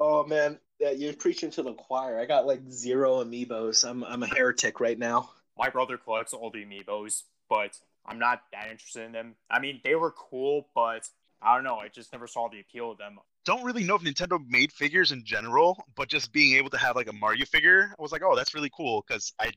Oh 0.03 0.25
man, 0.25 0.59
yeah, 0.81 0.91
you're 0.91 1.13
preaching 1.13 1.51
to 1.53 1.63
the 1.63 1.75
choir. 1.75 2.19
I 2.19 2.25
got 2.25 2.47
like 2.47 2.63
zero 2.71 3.23
Amiibos. 3.23 3.89
I'm 3.89 4.03
I'm 4.03 4.23
a 4.23 4.27
heretic 4.27 4.81
right 4.81 4.99
now. 4.99 5.31
My 5.59 5.69
brother 5.69 5.99
collects 5.99 6.33
all 6.33 6.51
the 6.51 6.65
amiibos, 6.65 7.25
but 7.51 7.79
I'm 8.07 8.19
not 8.19 8.41
that 8.53 8.71
interested 8.71 9.05
in 9.05 9.13
them. 9.13 9.35
I 9.51 9.61
mean, 9.61 9.81
they 9.85 9.95
were 9.95 10.11
cool, 10.11 10.69
but 10.75 11.07
I 11.43 11.55
don't 11.55 11.65
know. 11.65 11.77
I 11.77 11.89
just 11.89 12.13
never 12.13 12.27
saw 12.27 12.49
the 12.49 12.61
appeal 12.61 12.93
of 12.93 12.99
them. 12.99 13.19
don't 13.45 13.63
really 13.63 13.85
know 13.85 13.95
if 13.95 14.03
Nintendo 14.03 14.39
made 14.49 14.73
figures 14.73 15.13
in 15.13 15.23
general, 15.25 15.85
but 15.97 16.09
just 16.09 16.33
being 16.33 16.57
able 16.57 16.71
to 16.71 16.79
have 16.79 16.97
like 16.97 17.09
a 17.09 17.13
Mario 17.13 17.45
figure, 17.45 17.95
I 17.99 18.03
was 18.03 18.11
like, 18.11 18.23
oh, 18.25 18.35
that's 18.35 18.55
really 18.55 18.71
cool 18.75 19.05
because 19.07 19.33
I. 19.39 19.53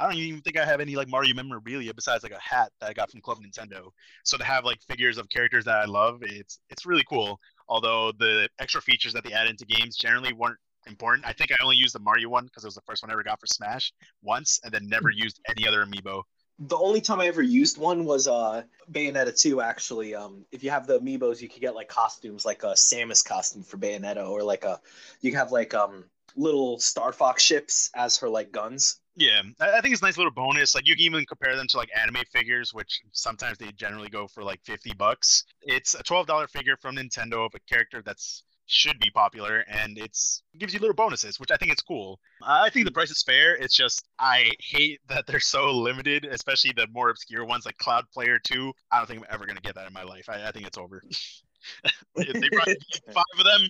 I 0.00 0.04
don't 0.04 0.14
even 0.14 0.42
think 0.42 0.56
I 0.56 0.64
have 0.64 0.80
any 0.80 0.94
like 0.94 1.08
Mario 1.08 1.34
memorabilia 1.34 1.92
besides 1.92 2.22
like 2.22 2.30
a 2.30 2.38
hat 2.38 2.70
that 2.80 2.88
I 2.88 2.92
got 2.92 3.10
from 3.10 3.20
Club 3.20 3.38
Nintendo. 3.38 3.90
So 4.22 4.36
to 4.36 4.44
have 4.44 4.64
like 4.64 4.80
figures 4.82 5.18
of 5.18 5.28
characters 5.28 5.64
that 5.64 5.74
I 5.74 5.86
love, 5.86 6.20
it's 6.22 6.60
it's 6.70 6.86
really 6.86 7.02
cool. 7.08 7.40
Although 7.68 8.12
the 8.12 8.48
extra 8.58 8.80
features 8.80 9.12
that 9.12 9.24
they 9.24 9.32
add 9.32 9.46
into 9.46 9.64
games 9.64 9.96
generally 9.96 10.32
weren't 10.32 10.58
important. 10.86 11.26
I 11.26 11.32
think 11.32 11.52
I 11.52 11.56
only 11.62 11.76
used 11.76 11.94
the 11.94 12.00
Mario 12.00 12.28
one 12.28 12.44
because 12.44 12.64
it 12.64 12.66
was 12.66 12.74
the 12.74 12.82
first 12.82 13.02
one 13.02 13.10
I 13.10 13.12
ever 13.12 13.22
got 13.22 13.40
for 13.40 13.46
Smash 13.46 13.92
once, 14.22 14.60
and 14.64 14.72
then 14.72 14.88
never 14.88 15.10
used 15.10 15.40
any 15.48 15.66
other 15.68 15.84
amiibo. 15.84 16.22
The 16.60 16.76
only 16.76 17.00
time 17.00 17.20
I 17.20 17.26
ever 17.26 17.42
used 17.42 17.78
one 17.78 18.04
was 18.04 18.26
uh 18.26 18.62
Bayonetta 18.90 19.40
2 19.40 19.60
actually. 19.60 20.16
Um 20.16 20.44
if 20.50 20.64
you 20.64 20.70
have 20.70 20.88
the 20.88 20.98
amiibos 20.98 21.40
you 21.40 21.48
could 21.48 21.60
get 21.60 21.76
like 21.76 21.88
costumes 21.88 22.44
like 22.44 22.64
a 22.64 22.72
Samus 22.72 23.24
costume 23.24 23.62
for 23.62 23.76
Bayonetta 23.76 24.28
or 24.28 24.42
like 24.42 24.64
a 24.64 24.80
you 25.20 25.30
can 25.30 25.38
have 25.38 25.52
like 25.52 25.72
um 25.72 26.04
little 26.34 26.80
Star 26.80 27.12
Fox 27.12 27.44
ships 27.44 27.90
as 27.94 28.16
her 28.18 28.28
like 28.28 28.50
guns. 28.50 29.00
Yeah, 29.18 29.42
I 29.58 29.80
think 29.80 29.92
it's 29.92 30.02
a 30.02 30.04
nice 30.04 30.16
little 30.16 30.32
bonus. 30.32 30.76
Like 30.76 30.86
you 30.86 30.94
can 30.94 31.04
even 31.04 31.26
compare 31.26 31.56
them 31.56 31.66
to 31.68 31.76
like 31.76 31.90
anime 32.00 32.22
figures, 32.32 32.72
which 32.72 33.00
sometimes 33.10 33.58
they 33.58 33.72
generally 33.72 34.08
go 34.08 34.28
for 34.28 34.44
like 34.44 34.60
fifty 34.64 34.92
bucks. 34.94 35.44
It's 35.62 35.94
a 35.94 36.04
twelve 36.04 36.28
dollar 36.28 36.46
figure 36.46 36.76
from 36.80 36.94
Nintendo 36.94 37.44
of 37.44 37.52
a 37.56 37.60
character 37.68 38.00
that's 38.00 38.44
should 38.66 39.00
be 39.00 39.10
popular, 39.10 39.64
and 39.66 39.98
it's 39.98 40.42
gives 40.56 40.72
you 40.72 40.78
little 40.78 40.94
bonuses, 40.94 41.40
which 41.40 41.50
I 41.50 41.56
think 41.56 41.72
is 41.72 41.80
cool. 41.80 42.20
I 42.46 42.70
think 42.70 42.86
the 42.86 42.92
price 42.92 43.10
is 43.10 43.22
fair. 43.22 43.56
It's 43.56 43.74
just 43.74 44.04
I 44.20 44.52
hate 44.60 45.00
that 45.08 45.26
they're 45.26 45.40
so 45.40 45.72
limited, 45.72 46.24
especially 46.24 46.72
the 46.76 46.86
more 46.92 47.10
obscure 47.10 47.44
ones 47.44 47.66
like 47.66 47.76
Cloud 47.78 48.04
Player 48.12 48.38
Two. 48.38 48.72
I 48.92 48.98
don't 48.98 49.08
think 49.08 49.20
I'm 49.20 49.26
ever 49.30 49.46
gonna 49.46 49.60
get 49.60 49.74
that 49.74 49.88
in 49.88 49.92
my 49.92 50.04
life. 50.04 50.28
I, 50.28 50.46
I 50.46 50.52
think 50.52 50.68
it's 50.68 50.78
over. 50.78 51.02
if 52.16 52.40
they 52.40 52.48
brought 52.52 52.68
five 53.12 53.24
of 53.36 53.44
them, 53.44 53.68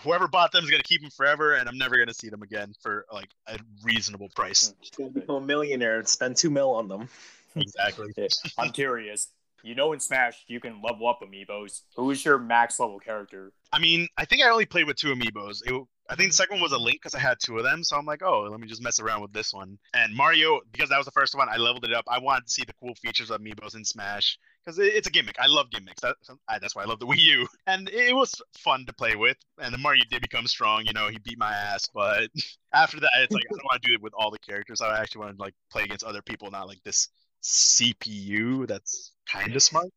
whoever 0.00 0.28
bought 0.28 0.52
them 0.52 0.64
is 0.64 0.70
gonna 0.70 0.82
keep 0.82 1.00
them 1.00 1.10
forever, 1.10 1.54
and 1.54 1.68
I'm 1.68 1.78
never 1.78 1.98
gonna 1.98 2.14
see 2.14 2.28
them 2.28 2.42
again 2.42 2.74
for 2.82 3.06
like 3.12 3.30
a 3.46 3.58
reasonable 3.82 4.28
price. 4.34 4.74
Gonna 4.96 5.10
become 5.10 5.36
a 5.36 5.40
millionaire 5.40 5.98
and 5.98 6.08
spend 6.08 6.36
two 6.36 6.50
mil 6.50 6.70
on 6.70 6.88
them. 6.88 7.08
Exactly. 7.54 8.12
I'm 8.58 8.70
curious. 8.70 9.28
You 9.62 9.74
know, 9.74 9.92
in 9.92 10.00
Smash, 10.00 10.44
you 10.46 10.60
can 10.60 10.80
level 10.80 11.08
up 11.08 11.20
amiibos. 11.22 11.80
Who 11.96 12.10
is 12.10 12.24
your 12.24 12.38
max 12.38 12.78
level 12.78 13.00
character? 13.00 13.52
I 13.72 13.80
mean, 13.80 14.06
I 14.16 14.24
think 14.24 14.42
I 14.42 14.48
only 14.48 14.66
played 14.66 14.86
with 14.86 14.96
two 14.96 15.12
amiibos. 15.12 15.62
It, 15.66 15.86
I 16.08 16.14
think 16.14 16.30
the 16.30 16.36
second 16.36 16.56
one 16.56 16.62
was 16.62 16.72
a 16.72 16.78
Link 16.78 16.98
because 17.02 17.14
I 17.14 17.18
had 17.18 17.38
two 17.44 17.58
of 17.58 17.64
them. 17.64 17.82
So 17.82 17.96
I'm 17.96 18.06
like, 18.06 18.22
oh, 18.22 18.48
let 18.50 18.60
me 18.60 18.66
just 18.66 18.82
mess 18.82 19.00
around 19.00 19.22
with 19.22 19.32
this 19.32 19.52
one. 19.52 19.78
And 19.94 20.14
Mario, 20.14 20.60
because 20.72 20.90
that 20.90 20.98
was 20.98 21.06
the 21.06 21.12
first 21.12 21.34
one, 21.34 21.48
I 21.50 21.56
leveled 21.56 21.84
it 21.84 21.92
up. 21.92 22.04
I 22.08 22.18
wanted 22.18 22.46
to 22.46 22.50
see 22.50 22.64
the 22.64 22.72
cool 22.74 22.94
features 22.94 23.30
of 23.30 23.40
amiibos 23.40 23.74
in 23.74 23.84
Smash 23.84 24.38
because 24.64 24.78
it's 24.78 25.06
a 25.06 25.10
gimmick. 25.10 25.36
I 25.38 25.46
love 25.46 25.70
gimmicks. 25.70 26.00
That's 26.02 26.74
why 26.74 26.82
I 26.82 26.86
love 26.86 26.98
the 26.98 27.06
Wii 27.06 27.18
U. 27.18 27.46
And 27.68 27.88
it 27.88 28.14
was 28.14 28.40
fun 28.58 28.86
to 28.86 28.92
play 28.92 29.16
with. 29.16 29.36
And 29.60 29.72
then 29.72 29.80
Mario 29.80 30.04
did 30.08 30.22
become 30.22 30.46
strong. 30.46 30.84
You 30.86 30.92
know, 30.92 31.08
he 31.08 31.18
beat 31.18 31.38
my 31.38 31.52
ass. 31.52 31.88
But 31.92 32.30
after 32.72 33.00
that, 33.00 33.10
it's 33.18 33.32
like 33.32 33.44
I 33.50 33.54
don't 33.54 33.64
want 33.64 33.82
to 33.82 33.88
do 33.88 33.94
it 33.94 34.02
with 34.02 34.12
all 34.16 34.30
the 34.30 34.38
characters. 34.38 34.80
I 34.80 34.98
actually 35.00 35.24
want 35.24 35.36
to 35.36 35.42
like 35.42 35.54
play 35.70 35.82
against 35.82 36.04
other 36.04 36.22
people, 36.22 36.50
not 36.50 36.68
like 36.68 36.82
this 36.84 37.08
CPU 37.46 38.66
that's 38.66 39.12
kind 39.30 39.54
of 39.54 39.62
smart. 39.62 39.88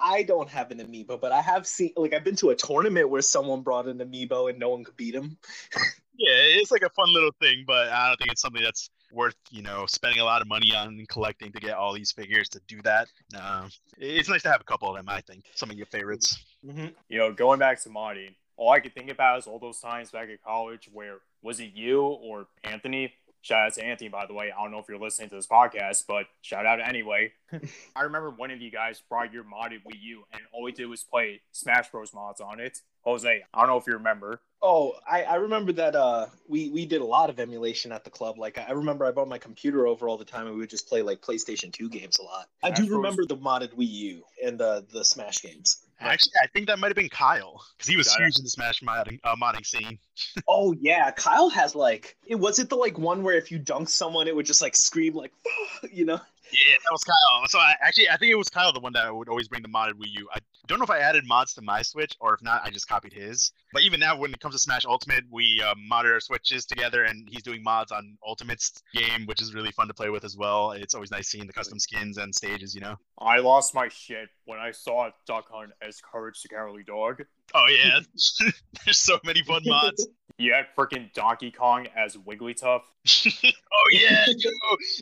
I 0.00 0.22
don't 0.22 0.48
have 0.48 0.70
an 0.70 0.78
amiibo, 0.78 1.20
but 1.20 1.32
I 1.32 1.40
have 1.40 1.66
seen 1.66 1.92
like 1.96 2.12
I've 2.12 2.24
been 2.24 2.36
to 2.36 2.50
a 2.50 2.54
tournament 2.54 3.08
where 3.08 3.22
someone 3.22 3.62
brought 3.62 3.88
an 3.88 3.98
amiibo 3.98 4.50
and 4.50 4.58
no 4.58 4.68
one 4.68 4.84
could 4.84 4.96
beat 4.96 5.14
him. 5.14 5.38
Yeah, 6.20 6.34
it's 6.34 6.72
like 6.72 6.82
a 6.82 6.90
fun 6.90 7.12
little 7.14 7.30
thing, 7.40 7.62
but 7.64 7.90
I 7.90 8.08
don't 8.08 8.16
think 8.16 8.32
it's 8.32 8.42
something 8.42 8.60
that's 8.60 8.90
worth 9.12 9.36
you 9.52 9.62
know 9.62 9.86
spending 9.86 10.20
a 10.20 10.24
lot 10.24 10.42
of 10.42 10.48
money 10.48 10.74
on 10.74 11.06
collecting 11.08 11.52
to 11.52 11.60
get 11.60 11.76
all 11.76 11.94
these 11.94 12.10
figures 12.10 12.48
to 12.48 12.60
do 12.66 12.82
that. 12.82 13.06
No, 13.32 13.66
it's 13.98 14.28
nice 14.28 14.42
to 14.42 14.50
have 14.50 14.60
a 14.60 14.64
couple 14.64 14.90
of 14.90 14.96
them. 14.96 15.08
I 15.08 15.20
think 15.20 15.44
some 15.54 15.70
of 15.70 15.76
your 15.76 15.86
favorites. 15.86 16.36
Mm-hmm. 16.66 16.86
You 17.08 17.18
know, 17.18 17.32
going 17.32 17.60
back 17.60 17.80
to 17.84 17.88
modding, 17.88 18.34
all 18.56 18.72
I 18.72 18.80
could 18.80 18.94
think 18.94 19.10
about 19.10 19.38
is 19.38 19.46
all 19.46 19.60
those 19.60 19.78
times 19.78 20.10
back 20.10 20.28
at 20.28 20.42
college 20.42 20.88
where 20.92 21.18
was 21.40 21.60
it 21.60 21.70
you 21.72 22.02
or 22.02 22.48
Anthony? 22.64 23.12
Shout 23.40 23.66
out 23.66 23.74
to 23.74 23.84
Anthony, 23.84 24.08
by 24.08 24.26
the 24.26 24.34
way. 24.34 24.52
I 24.56 24.62
don't 24.62 24.72
know 24.72 24.78
if 24.78 24.86
you're 24.88 24.98
listening 24.98 25.28
to 25.30 25.36
this 25.36 25.46
podcast, 25.46 26.04
but 26.06 26.26
shout 26.42 26.66
out 26.66 26.80
anyway. 26.80 27.32
I 27.96 28.02
remember 28.02 28.30
one 28.30 28.50
of 28.50 28.60
you 28.60 28.70
guys 28.70 29.02
brought 29.08 29.32
your 29.32 29.44
modded 29.44 29.82
Wii 29.86 30.00
U, 30.00 30.24
and 30.32 30.42
all 30.52 30.62
we 30.62 30.72
did 30.72 30.86
was 30.86 31.04
play 31.04 31.40
Smash 31.52 31.90
Bros. 31.90 32.12
mods 32.12 32.40
on 32.40 32.60
it. 32.60 32.80
Jose, 33.08 33.42
I 33.54 33.60
don't 33.60 33.68
know 33.68 33.78
if 33.78 33.86
you 33.86 33.94
remember. 33.94 34.40
Oh, 34.60 34.94
I, 35.08 35.22
I 35.22 35.34
remember 35.36 35.72
that 35.72 35.94
uh 35.94 36.26
we 36.48 36.68
we 36.68 36.84
did 36.84 37.00
a 37.00 37.04
lot 37.04 37.30
of 37.30 37.38
emulation 37.38 37.92
at 37.92 38.04
the 38.04 38.10
club. 38.10 38.38
Like 38.38 38.58
I 38.58 38.72
remember 38.72 39.06
I 39.06 39.12
brought 39.12 39.28
my 39.28 39.38
computer 39.38 39.86
over 39.86 40.08
all 40.08 40.18
the 40.18 40.24
time 40.24 40.46
and 40.46 40.54
we 40.54 40.60
would 40.60 40.70
just 40.70 40.88
play 40.88 41.00
like 41.00 41.20
PlayStation 41.20 41.72
2 41.72 41.88
games 41.88 42.18
a 42.18 42.22
lot. 42.22 42.48
I 42.62 42.70
do 42.70 42.86
Bros. 42.86 42.96
remember 42.96 43.24
the 43.24 43.36
modded 43.36 43.74
Wii 43.74 43.88
U 43.88 44.22
and 44.44 44.58
the 44.58 44.84
the 44.92 45.04
Smash 45.04 45.42
games. 45.42 45.84
Actually, 46.00 46.32
I 46.42 46.46
think 46.48 46.68
that 46.68 46.78
might 46.78 46.88
have 46.88 46.96
been 46.96 47.08
Kyle 47.08 47.60
because 47.76 47.88
he 47.88 47.96
was 47.96 48.08
Got 48.08 48.20
it. 48.20 48.38
in 48.38 48.44
the 48.44 48.50
Smash 48.50 48.82
modding, 48.82 49.18
uh, 49.24 49.34
modding 49.36 49.66
scene. 49.66 49.98
Oh 50.48 50.74
yeah, 50.80 51.10
Kyle 51.12 51.48
has 51.48 51.74
like 51.74 52.16
it 52.26 52.34
was 52.34 52.58
it 52.58 52.68
the 52.68 52.76
like 52.76 52.98
one 52.98 53.22
where 53.22 53.36
if 53.36 53.52
you 53.52 53.58
dunk 53.58 53.88
someone 53.88 54.26
it 54.26 54.34
would 54.34 54.46
just 54.46 54.60
like 54.60 54.74
scream 54.74 55.14
like 55.14 55.32
you 55.92 56.04
know. 56.04 56.20
Yeah, 56.50 56.74
that 56.84 56.92
was 56.92 57.04
Kyle. 57.04 57.46
So 57.48 57.58
I, 57.58 57.74
actually, 57.82 58.08
I 58.08 58.16
think 58.16 58.32
it 58.32 58.36
was 58.36 58.48
Kyle 58.48 58.72
the 58.72 58.80
one 58.80 58.92
that 58.94 59.14
would 59.14 59.28
always 59.28 59.48
bring 59.48 59.62
the 59.62 59.68
modded 59.68 59.94
Wii 59.94 60.18
U. 60.18 60.28
I 60.32 60.38
don't 60.66 60.78
know 60.78 60.84
if 60.84 60.90
I 60.90 61.00
added 61.00 61.26
mods 61.26 61.54
to 61.54 61.62
my 61.62 61.82
Switch 61.82 62.16
or 62.20 62.34
if 62.34 62.42
not, 62.42 62.62
I 62.64 62.70
just 62.70 62.88
copied 62.88 63.12
his. 63.12 63.52
But 63.72 63.82
even 63.82 64.00
now, 64.00 64.16
when 64.18 64.32
it 64.32 64.40
comes 64.40 64.54
to 64.54 64.58
Smash 64.58 64.84
Ultimate, 64.86 65.24
we 65.30 65.62
uh, 65.62 65.74
modded 65.74 66.12
our 66.12 66.20
Switches 66.20 66.64
together, 66.64 67.04
and 67.04 67.28
he's 67.30 67.42
doing 67.42 67.62
mods 67.62 67.92
on 67.92 68.16
Ultimate's 68.26 68.82
game, 68.94 69.26
which 69.26 69.42
is 69.42 69.54
really 69.54 69.72
fun 69.72 69.88
to 69.88 69.94
play 69.94 70.10
with 70.10 70.24
as 70.24 70.36
well. 70.36 70.72
It's 70.72 70.94
always 70.94 71.10
nice 71.10 71.28
seeing 71.28 71.46
the 71.46 71.52
custom 71.52 71.78
skins 71.78 72.18
and 72.18 72.34
stages, 72.34 72.74
you 72.74 72.80
know. 72.80 72.96
I 73.18 73.38
lost 73.38 73.74
my 73.74 73.88
shit 73.88 74.28
when 74.44 74.58
I 74.58 74.70
saw 74.70 75.10
Duck 75.26 75.50
Hunt 75.50 75.72
as 75.82 76.00
Courage 76.00 76.40
the 76.42 76.48
Cowardly 76.48 76.82
Dog. 76.82 77.22
Oh 77.54 77.66
yeah, 77.68 78.00
there's 78.84 78.98
so 78.98 79.18
many 79.24 79.42
fun 79.42 79.62
mods. 79.64 80.06
You 80.40 80.52
had 80.52 80.66
freaking 80.78 81.12
Donkey 81.14 81.50
Kong 81.50 81.88
as 81.96 82.16
Wigglytuff. 82.16 82.82
oh 83.42 83.88
yeah, 83.90 84.24
yo, 84.28 84.50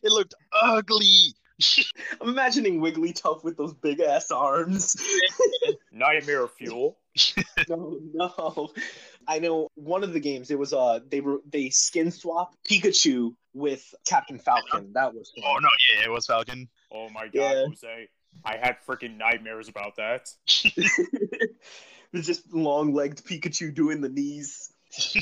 it 0.03 0.11
looked 0.11 0.33
ugly. 0.63 1.35
I'm 2.23 2.31
imagining 2.31 2.81
Wigglytuff 2.81 3.45
with 3.45 3.59
those 3.59 3.75
big 3.75 4.01
ass 4.01 4.31
arms. 4.31 4.97
Nightmare 5.93 6.49
Fuel. 6.49 6.97
no, 7.69 7.99
no. 8.15 8.71
I 9.29 9.39
know 9.39 9.69
one 9.75 10.03
of 10.05 10.15
the 10.15 10.21
games. 10.21 10.51
It 10.51 10.59
was 10.59 10.73
uh 10.73 11.01
they 11.07 11.21
were 11.21 11.41
they 11.53 11.69
skin 11.69 12.11
swap 12.11 12.55
Pikachu 12.67 13.35
with 13.53 13.95
Captain 14.09 14.39
Falcon. 14.39 14.93
That 14.95 15.13
was 15.13 15.31
fun. 15.37 15.45
Oh 15.47 15.59
no, 15.59 15.69
yeah, 15.99 16.07
it 16.07 16.11
was 16.11 16.25
Falcon. 16.25 16.67
Oh 16.91 17.11
my 17.11 17.25
god, 17.25 17.33
Yeah. 17.35 17.65
Jose. 17.67 18.09
I 18.43 18.57
had 18.57 18.77
freaking 18.89 19.19
nightmares 19.19 19.69
about 19.69 19.97
that. 19.97 20.29
It 22.13 22.17
was 22.17 22.27
just 22.27 22.53
long 22.53 22.95
legged 22.95 23.25
Pikachu 23.25 23.75
doing 23.75 24.01
the 24.01 24.09
knees. 24.09 24.73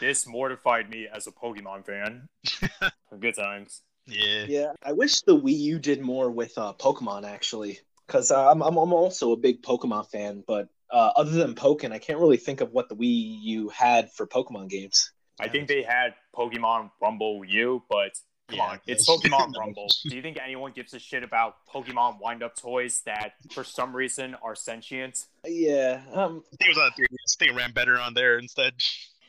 This 0.00 0.28
mortified 0.28 0.88
me 0.88 1.08
as 1.12 1.26
a 1.26 1.32
Pokemon 1.32 1.84
fan. 1.84 2.28
Good 3.20 3.34
times. 3.34 3.82
Yeah. 4.06 4.44
Yeah, 4.48 4.72
I 4.82 4.92
wish 4.92 5.22
the 5.22 5.36
Wii 5.36 5.58
U 5.58 5.78
did 5.78 6.00
more 6.00 6.30
with 6.30 6.56
uh, 6.56 6.72
Pokemon 6.72 7.24
actually, 7.24 7.80
because 8.06 8.30
uh, 8.30 8.50
I'm, 8.50 8.62
I'm 8.62 8.76
I'm 8.76 8.92
also 8.92 9.32
a 9.32 9.36
big 9.36 9.62
Pokemon 9.62 10.08
fan. 10.08 10.44
But 10.46 10.68
uh, 10.90 11.10
other 11.16 11.32
than 11.32 11.54
Pokken, 11.54 11.92
I 11.92 11.98
can't 11.98 12.18
really 12.18 12.36
think 12.36 12.60
of 12.60 12.72
what 12.72 12.88
the 12.88 12.94
Wii 12.94 13.38
U 13.42 13.68
had 13.70 14.12
for 14.12 14.26
Pokemon 14.26 14.70
games. 14.70 15.12
I 15.40 15.48
think 15.48 15.68
they 15.68 15.82
had 15.82 16.14
Pokemon 16.34 16.90
Rumble 17.02 17.44
U, 17.44 17.82
but 17.90 18.12
come 18.48 18.56
Yeah, 18.56 18.64
on, 18.64 18.80
it's. 18.86 19.08
Pokemon 19.08 19.54
Rumble. 19.58 19.88
Do 20.08 20.16
you 20.16 20.22
think 20.22 20.38
anyone 20.42 20.72
gives 20.72 20.94
a 20.94 20.98
shit 20.98 21.22
about 21.22 21.56
Pokemon 21.72 22.20
wind 22.20 22.42
up 22.42 22.56
toys 22.56 23.02
that 23.06 23.32
for 23.52 23.64
some 23.64 23.94
reason 23.94 24.34
are 24.42 24.54
sentient? 24.54 25.26
Yeah, 25.46 26.00
um, 26.12 26.42
I 26.52 26.56
think 26.56 26.70
it 26.70 26.76
was 26.76 26.78
on 26.78 26.90
3DS. 26.90 27.04
I 27.12 27.38
think 27.38 27.50
it 27.52 27.54
ran 27.56 27.72
better 27.72 27.98
on 27.98 28.14
there 28.14 28.38
instead. 28.38 28.74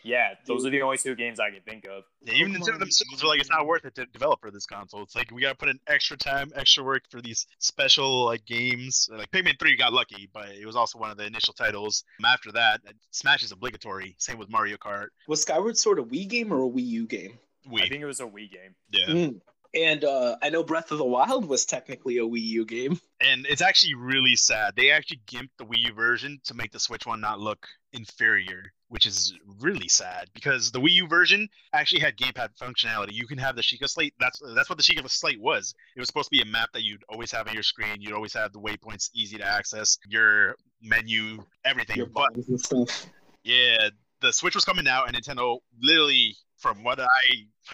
Yeah, 0.01 0.35
those 0.47 0.65
are 0.65 0.69
the 0.69 0.81
only 0.81 0.97
two 0.97 1.13
games 1.13 1.41
I 1.41 1.49
can 1.51 1.59
think 1.61 1.85
of. 1.85 2.03
Yeah, 2.23 2.35
even 2.35 2.53
Pokemon- 2.53 2.59
Nintendo 2.59 2.79
themselves 2.79 3.21
are 3.21 3.27
like, 3.27 3.41
it's 3.41 3.49
not 3.49 3.67
worth 3.67 3.83
it 3.83 3.95
to 3.95 4.05
develop 4.05 4.39
for 4.39 4.49
this 4.49 4.65
console. 4.65 5.03
It's 5.03 5.13
like 5.13 5.29
we 5.31 5.41
gotta 5.41 5.55
put 5.57 5.67
in 5.67 5.77
extra 5.87 6.15
time, 6.15 6.53
extra 6.55 6.85
work 6.85 7.03
for 7.11 7.21
these 7.21 7.45
special 7.59 8.23
like 8.25 8.45
games. 8.45 9.09
Like 9.11 9.29
Pikmin 9.31 9.59
Three 9.59 9.75
got 9.75 9.91
lucky, 9.91 10.29
but 10.33 10.49
it 10.51 10.65
was 10.65 10.77
also 10.77 10.99
one 10.99 11.11
of 11.11 11.17
the 11.17 11.25
initial 11.25 11.53
titles. 11.53 12.05
After 12.25 12.49
that, 12.53 12.79
Smash 13.11 13.43
is 13.43 13.51
obligatory. 13.51 14.15
Same 14.19 14.37
with 14.37 14.49
Mario 14.49 14.77
Kart. 14.77 15.07
was 15.27 15.41
Skyward 15.41 15.77
Sword 15.77 15.99
a 15.99 16.03
Wii 16.03 16.29
game 16.29 16.53
or 16.53 16.63
a 16.65 16.69
Wii 16.69 16.85
U 16.87 17.05
game? 17.05 17.37
I 17.67 17.87
think 17.87 18.01
it 18.01 18.05
was 18.05 18.19
a 18.19 18.25
Wii 18.25 18.51
game. 18.51 18.75
Yeah. 18.91 19.07
Mm. 19.07 19.41
And 19.75 20.03
uh, 20.03 20.35
I 20.41 20.49
know 20.49 20.63
Breath 20.63 20.91
of 20.91 20.97
the 20.97 21.05
Wild 21.05 21.45
was 21.45 21.65
technically 21.65 22.17
a 22.17 22.21
Wii 22.21 22.41
U 22.41 22.65
game. 22.65 22.99
And 23.21 23.45
it's 23.47 23.61
actually 23.61 23.93
really 23.93 24.35
sad. 24.35 24.75
They 24.75 24.89
actually 24.89 25.21
gimped 25.27 25.51
the 25.57 25.65
Wii 25.65 25.87
U 25.87 25.93
version 25.93 26.39
to 26.45 26.55
make 26.55 26.71
the 26.71 26.79
Switch 26.79 27.05
one 27.05 27.21
not 27.21 27.39
look 27.39 27.67
inferior, 27.93 28.71
which 28.87 29.05
is 29.05 29.33
really 29.59 29.87
sad 29.87 30.29
because 30.33 30.71
the 30.71 30.79
Wii 30.79 30.93
U 30.93 31.07
version 31.07 31.47
actually 31.73 32.01
had 32.01 32.17
gamepad 32.17 32.49
functionality. 32.59 33.11
You 33.11 33.27
can 33.27 33.37
have 33.37 33.55
the 33.55 33.61
Sheikah 33.61 33.87
Slate. 33.87 34.15
That's 34.19 34.41
that's 34.55 34.69
what 34.69 34.77
the 34.77 34.83
Sheikah 34.83 35.07
Slate 35.09 35.39
was. 35.39 35.75
It 35.95 35.99
was 35.99 36.07
supposed 36.07 36.31
to 36.31 36.35
be 36.35 36.41
a 36.41 36.51
map 36.51 36.69
that 36.73 36.83
you'd 36.83 37.03
always 37.09 37.31
have 37.31 37.47
on 37.47 37.53
your 37.53 37.63
screen. 37.63 37.97
You'd 37.99 38.13
always 38.13 38.33
have 38.33 38.53
the 38.53 38.59
waypoints 38.59 39.11
easy 39.13 39.37
to 39.37 39.45
access, 39.45 39.99
your 40.07 40.55
menu, 40.81 41.43
everything. 41.63 41.97
Your 41.97 42.07
but 42.07 42.29
buttons 42.29 42.49
and 42.49 42.59
stuff. 42.59 43.05
yeah, 43.43 43.89
the 44.21 44.33
Switch 44.33 44.55
was 44.55 44.65
coming 44.65 44.87
out, 44.87 45.07
and 45.07 45.15
Nintendo 45.15 45.59
literally, 45.81 46.35
from 46.57 46.83
what 46.83 46.99
I 46.99 47.07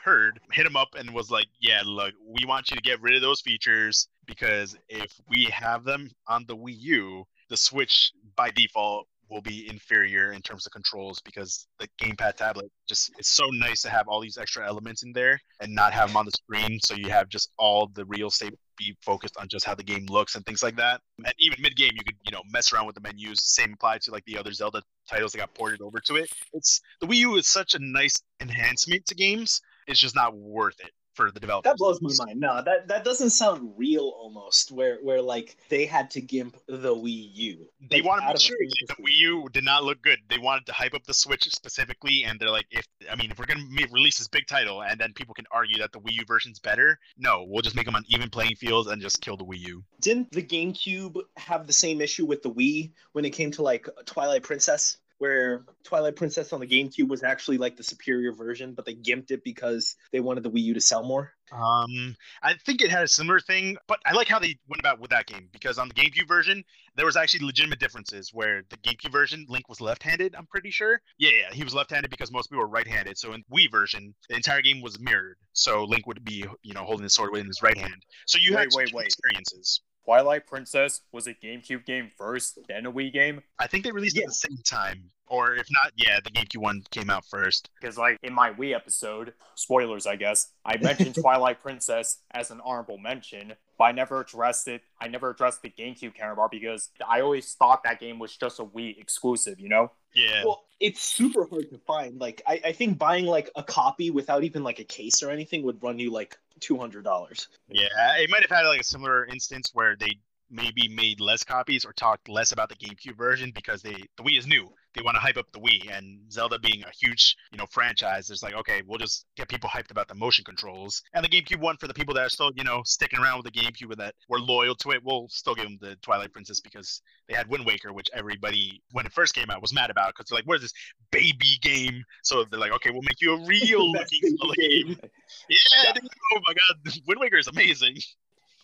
heard, 0.03 0.39
hit 0.51 0.65
him 0.65 0.75
up 0.75 0.89
and 0.97 1.13
was 1.13 1.31
like, 1.31 1.47
"Yeah, 1.59 1.81
look, 1.85 2.13
we 2.25 2.45
want 2.45 2.69
you 2.69 2.77
to 2.77 2.81
get 2.81 3.01
rid 3.01 3.15
of 3.15 3.21
those 3.21 3.41
features 3.41 4.07
because 4.25 4.75
if 4.89 5.11
we 5.29 5.45
have 5.45 5.83
them 5.83 6.09
on 6.27 6.45
the 6.47 6.55
Wii 6.55 6.75
U, 6.77 7.25
the 7.49 7.57
Switch 7.57 8.11
by 8.35 8.51
default 8.51 9.07
will 9.29 9.41
be 9.41 9.67
inferior 9.69 10.31
in 10.33 10.41
terms 10.41 10.65
of 10.65 10.71
controls 10.71 11.19
because 11.21 11.67
the 11.79 11.87
gamepad 12.01 12.35
tablet 12.35 12.71
just 12.87 13.11
it's 13.17 13.29
so 13.29 13.47
nice 13.51 13.81
to 13.81 13.89
have 13.89 14.07
all 14.07 14.21
these 14.21 14.37
extra 14.37 14.67
elements 14.67 15.03
in 15.03 15.11
there 15.13 15.39
and 15.61 15.73
not 15.73 15.93
have 15.93 16.09
them 16.09 16.17
on 16.17 16.25
the 16.25 16.31
screen. 16.31 16.79
So 16.83 16.95
you 16.95 17.09
have 17.09 17.29
just 17.29 17.51
all 17.57 17.87
the 17.87 18.05
real 18.05 18.27
estate 18.27 18.53
be 18.77 18.95
focused 19.01 19.37
on 19.37 19.47
just 19.47 19.65
how 19.65 19.75
the 19.75 19.83
game 19.83 20.05
looks 20.07 20.35
and 20.35 20.45
things 20.45 20.63
like 20.63 20.75
that. 20.77 21.01
And 21.23 21.33
even 21.39 21.61
mid 21.61 21.75
game 21.75 21.91
you 21.93 22.03
could 22.03 22.15
you 22.23 22.31
know 22.31 22.41
mess 22.51 22.71
around 22.73 22.87
with 22.87 22.95
the 22.95 23.01
menus. 23.01 23.41
Same 23.43 23.73
applied 23.73 24.01
to 24.01 24.11
like 24.11 24.25
the 24.25 24.37
other 24.37 24.51
zelda 24.51 24.81
titles 25.09 25.31
that 25.31 25.39
got 25.39 25.53
ported 25.53 25.81
over 25.81 25.99
to 26.01 26.15
it. 26.15 26.29
It's 26.53 26.81
the 27.01 27.07
wii 27.07 27.17
u 27.17 27.35
is 27.35 27.47
such 27.47 27.73
a 27.73 27.79
nice 27.79 28.15
enhancement 28.41 29.05
to 29.07 29.15
games. 29.15 29.61
It's 29.87 29.99
just 29.99 30.15
not 30.15 30.35
worth 30.35 30.79
it 30.79 30.91
for 31.15 31.31
the 31.31 31.39
developers. 31.39 31.71
That 31.71 31.77
blows 31.77 32.01
my 32.01 32.11
mind. 32.25 32.39
No, 32.39 32.61
that 32.61 32.87
that 32.89 33.03
doesn't 33.03 33.31
sound 33.31 33.73
real 33.77 34.13
almost. 34.17 34.71
Where 34.71 34.97
where 35.01 35.21
like 35.21 35.57
they 35.69 35.85
had 35.85 36.11
to 36.11 36.21
gimp 36.21 36.57
the 36.67 36.93
Wii 36.95 37.29
U. 37.33 37.67
They 37.89 37.97
Like, 37.97 38.05
wanted 38.05 38.21
to 38.21 38.33
make 38.33 38.39
sure 38.41 38.57
the. 38.59 39.03
Wii 39.03 39.17
U 39.17 39.47
did 39.51 39.63
not 39.63 39.83
look 39.83 40.01
good. 40.01 40.19
They 40.29 40.37
wanted 40.37 40.65
to 40.67 40.73
hype 40.73 40.93
up 40.93 41.03
the 41.05 41.13
Switch 41.13 41.43
specifically, 41.51 42.23
and 42.25 42.39
they're 42.39 42.49
like, 42.49 42.67
if 42.71 42.85
I 43.09 43.15
mean, 43.15 43.31
if 43.31 43.39
we're 43.39 43.45
gonna 43.45 43.63
release 43.91 44.17
this 44.17 44.27
big 44.27 44.47
title, 44.47 44.83
and 44.83 44.99
then 44.99 45.13
people 45.13 45.33
can 45.33 45.45
argue 45.51 45.77
that 45.79 45.91
the 45.91 45.99
Wii 45.99 46.13
U 46.13 46.23
version's 46.27 46.59
better, 46.59 46.99
no, 47.17 47.45
we'll 47.47 47.61
just 47.61 47.75
make 47.75 47.85
them 47.85 47.95
on 47.95 48.03
even 48.07 48.29
playing 48.29 48.55
fields 48.55 48.89
and 48.89 49.01
just 49.01 49.21
kill 49.21 49.37
the 49.37 49.45
Wii 49.45 49.59
U. 49.59 49.83
Didn't 50.01 50.31
the 50.31 50.43
GameCube 50.43 51.19
have 51.37 51.67
the 51.67 51.73
same 51.73 52.01
issue 52.01 52.25
with 52.25 52.43
the 52.43 52.51
Wii 52.51 52.91
when 53.13 53.25
it 53.25 53.31
came 53.31 53.51
to 53.51 53.61
like 53.61 53.87
Twilight 54.05 54.43
Princess? 54.43 54.97
Where 55.17 55.63
Twilight 55.83 56.17
Princess 56.17 56.51
on 56.51 56.59
the 56.59 56.67
GameCube 56.67 57.07
was 57.07 57.23
actually 57.23 57.57
like 57.57 57.77
the 57.77 57.83
superior 57.83 58.33
version, 58.33 58.73
but 58.73 58.85
they 58.85 58.95
gimped 58.95 59.31
it 59.31 59.43
because 59.43 59.95
they 60.11 60.19
wanted 60.19 60.43
the 60.43 60.51
Wii 60.51 60.63
U 60.63 60.73
to 60.73 60.81
sell 60.81 61.03
more. 61.03 61.31
Um, 61.51 62.15
I 62.41 62.55
think 62.65 62.81
it 62.81 62.89
had 62.89 63.03
a 63.03 63.07
similar 63.07 63.39
thing, 63.39 63.77
but 63.87 63.99
I 64.05 64.13
like 64.13 64.27
how 64.27 64.39
they 64.39 64.57
went 64.67 64.79
about 64.79 64.99
with 64.99 65.11
that 65.11 65.27
game 65.27 65.47
because 65.53 65.77
on 65.77 65.87
the 65.87 65.93
GameCube 65.93 66.27
version, 66.27 66.63
there 66.95 67.05
was 67.05 67.15
actually 67.15 67.45
legitimate 67.45 67.79
differences 67.79 68.31
where 68.33 68.63
the 68.69 68.77
GameCube 68.77 69.11
version, 69.11 69.45
Link 69.47 69.69
was 69.69 69.79
left-handed. 69.79 70.35
I'm 70.35 70.47
pretty 70.47 70.71
sure. 70.71 70.99
Yeah, 71.17 71.31
yeah, 71.31 71.53
he 71.53 71.63
was 71.63 71.73
left-handed 71.73 72.09
because 72.09 72.31
most 72.31 72.49
people 72.49 72.63
were 72.63 72.69
right-handed. 72.69 73.17
So 73.17 73.33
in 73.33 73.43
Wii 73.53 73.71
version, 73.71 74.15
the 74.27 74.35
entire 74.35 74.61
game 74.61 74.81
was 74.81 74.99
mirrored. 74.99 75.37
So 75.53 75.83
Link 75.85 76.07
would 76.07 76.25
be, 76.25 76.45
you 76.63 76.73
know, 76.73 76.83
holding 76.83 77.03
the 77.03 77.09
sword 77.09 77.37
in 77.37 77.45
his 77.45 77.61
right 77.61 77.77
hand. 77.77 78.03
So 78.25 78.37
you 78.39 78.53
had 78.53 78.67
Wait, 78.71 78.73
wait, 78.75 78.87
two 78.89 78.97
wait. 78.97 79.05
experiences. 79.05 79.81
Twilight 80.05 80.45
Princess 80.45 81.01
was 81.11 81.25
a 81.25 81.33
GameCube 81.33 81.83
game 81.85 82.11
first, 82.15 82.59
then 82.67 82.85
a 82.85 82.91
Wii 82.91 83.11
game. 83.11 83.41
I 83.57 83.65
think 83.65 83.83
they 83.83 83.91
released 83.91 84.17
it 84.17 84.21
at 84.21 84.27
the 84.27 84.33
same 84.33 84.57
time, 84.63 85.09
or 85.27 85.55
if 85.55 85.67
not, 85.71 85.93
yeah, 85.95 86.19
the 86.23 86.29
GameCube 86.29 86.61
one 86.61 86.83
came 86.91 87.09
out 87.09 87.25
first. 87.25 87.71
Because, 87.81 87.97
like, 87.97 88.19
in 88.21 88.31
my 88.31 88.51
Wii 88.51 88.75
episode, 88.75 89.33
spoilers, 89.55 90.05
I 90.05 90.15
guess, 90.15 90.49
I 90.63 90.77
mentioned 90.77 91.15
Twilight 91.21 91.59
Princess 91.59 92.19
as 92.31 92.51
an 92.51 92.61
honorable 92.63 92.99
mention, 92.99 93.53
but 93.79 93.85
I 93.85 93.91
never 93.93 94.21
addressed 94.21 94.67
it. 94.67 94.83
I 95.01 95.07
never 95.07 95.31
addressed 95.31 95.63
the 95.63 95.71
GameCube 95.71 96.13
counterpart 96.13 96.51
because 96.51 96.91
I 97.07 97.21
always 97.21 97.53
thought 97.53 97.83
that 97.83 97.99
game 97.99 98.19
was 98.19 98.37
just 98.37 98.59
a 98.59 98.63
Wii 98.63 98.99
exclusive, 98.99 99.59
you 99.59 99.69
know? 99.69 99.91
Yeah. 100.15 100.43
Well, 100.45 100.63
it's 100.79 101.01
super 101.01 101.45
hard 101.45 101.69
to 101.69 101.77
find. 101.79 102.19
Like, 102.19 102.41
I, 102.47 102.59
I 102.65 102.71
think 102.71 102.97
buying 102.97 103.25
like 103.25 103.49
a 103.55 103.63
copy 103.63 104.11
without 104.11 104.43
even 104.43 104.63
like 104.63 104.79
a 104.79 104.83
case 104.83 105.21
or 105.21 105.29
anything 105.29 105.63
would 105.63 105.81
run 105.83 105.99
you 105.99 106.11
like 106.11 106.37
two 106.59 106.77
hundred 106.77 107.03
dollars. 107.03 107.47
Yeah, 107.69 107.87
it 108.17 108.29
might 108.29 108.41
have 108.41 108.49
had 108.49 108.63
like 108.63 108.81
a 108.81 108.83
similar 108.83 109.25
instance 109.25 109.71
where 109.73 109.95
they 109.95 110.17
maybe 110.49 110.87
made 110.87 111.19
less 111.19 111.43
copies 111.43 111.85
or 111.85 111.93
talked 111.93 112.29
less 112.29 112.51
about 112.51 112.69
the 112.69 112.75
GameCube 112.75 113.17
version 113.17 113.51
because 113.53 113.81
they 113.81 113.95
the 114.17 114.23
Wii 114.23 114.37
is 114.39 114.47
new. 114.47 114.69
They 114.95 115.01
want 115.01 115.15
to 115.15 115.21
hype 115.21 115.37
up 115.37 115.47
the 115.51 115.59
Wii, 115.59 115.95
and 115.95 116.19
Zelda 116.31 116.59
being 116.59 116.83
a 116.83 116.91
huge 116.99 117.35
you 117.51 117.57
know 117.57 117.65
franchise, 117.71 118.29
it's 118.29 118.43
like 118.43 118.55
okay, 118.55 118.81
we'll 118.85 118.99
just 118.99 119.25
get 119.35 119.49
people 119.49 119.69
hyped 119.69 119.91
about 119.91 120.07
the 120.07 120.15
motion 120.15 120.43
controls. 120.43 121.01
And 121.13 121.23
the 121.23 121.29
GameCube 121.29 121.59
one 121.59 121.77
for 121.77 121.87
the 121.87 121.93
people 121.93 122.13
that 122.15 122.25
are 122.25 122.29
still 122.29 122.51
you 122.55 122.63
know 122.63 122.81
sticking 122.85 123.19
around 123.19 123.43
with 123.43 123.53
the 123.53 123.59
GameCube 123.59 123.91
and 123.91 123.99
that 123.99 124.15
were 124.29 124.39
loyal 124.39 124.75
to 124.75 124.91
it, 124.91 125.01
we'll 125.03 125.27
still 125.29 125.55
give 125.55 125.65
them 125.65 125.77
the 125.81 125.95
Twilight 126.01 126.31
Princess 126.33 126.61
because 126.61 127.01
they 127.27 127.35
had 127.35 127.49
Wind 127.49 127.65
Waker, 127.65 127.93
which 127.93 128.07
everybody 128.13 128.81
when 128.91 129.05
it 129.05 129.13
first 129.13 129.35
came 129.35 129.49
out 129.49 129.61
was 129.61 129.73
mad 129.73 129.89
about 129.89 130.09
because 130.15 130.29
they're 130.29 130.37
like, 130.37 130.45
"Where's 130.45 130.61
this 130.61 130.73
baby 131.11 131.57
game? 131.61 132.03
So 132.23 132.45
they're 132.45 132.59
like, 132.59 132.71
okay, 132.73 132.91
we'll 132.91 133.01
make 133.03 133.21
you 133.21 133.33
a 133.35 133.45
real 133.45 133.91
looking 133.91 134.37
game. 134.57 134.97
Yeah, 135.49 135.91
dude, 135.93 136.07
oh 136.33 136.39
my 136.47 136.53
god, 136.53 136.93
Wind 137.07 137.19
Waker 137.19 137.37
is 137.37 137.47
amazing. 137.47 137.95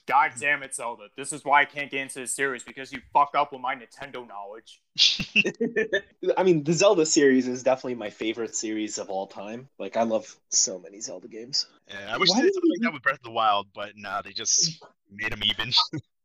God 0.08 0.32
damn 0.40 0.64
it, 0.64 0.74
Zelda. 0.76 1.04
This 1.16 1.32
is 1.32 1.46
why 1.46 1.62
I 1.62 1.66
can't 1.66 1.92
get 1.92 2.02
into 2.02 2.20
this 2.20 2.34
series 2.34 2.64
because 2.64 2.92
you 2.92 3.00
fuck 3.14 3.32
up 3.36 3.52
with 3.52 3.62
my 3.62 3.76
Nintendo 3.76 4.28
knowledge. 4.28 4.82
I 6.38 6.44
mean, 6.44 6.64
the 6.64 6.74
Zelda 6.74 7.06
series 7.06 7.48
is 7.48 7.64
definitely 7.64 7.96
my 7.96 8.10
favorite 8.10 8.56
series 8.56 8.98
of 8.98 9.10
all 9.10 9.28
time. 9.28 9.70
Like, 9.78 9.98
I 9.98 10.04
love 10.04 10.36
so 10.50 10.80
many 10.80 11.02
Zelda 11.02 11.28
games. 11.28 11.68
Yeah, 11.88 12.14
I 12.14 12.18
wish 12.18 12.30
Why 12.30 12.38
they 12.38 12.42
did 12.42 12.48
did 12.48 12.54
something 12.56 12.72
like 12.72 12.82
that 12.82 12.94
with 12.94 13.04
Breath 13.04 13.20
of 13.20 13.24
the 13.24 13.32
Wild, 13.32 13.68
but 13.74 13.92
nah, 13.96 14.22
they 14.22 14.32
just 14.32 14.84
made 15.12 15.32
them 15.32 15.44
even. 15.44 15.72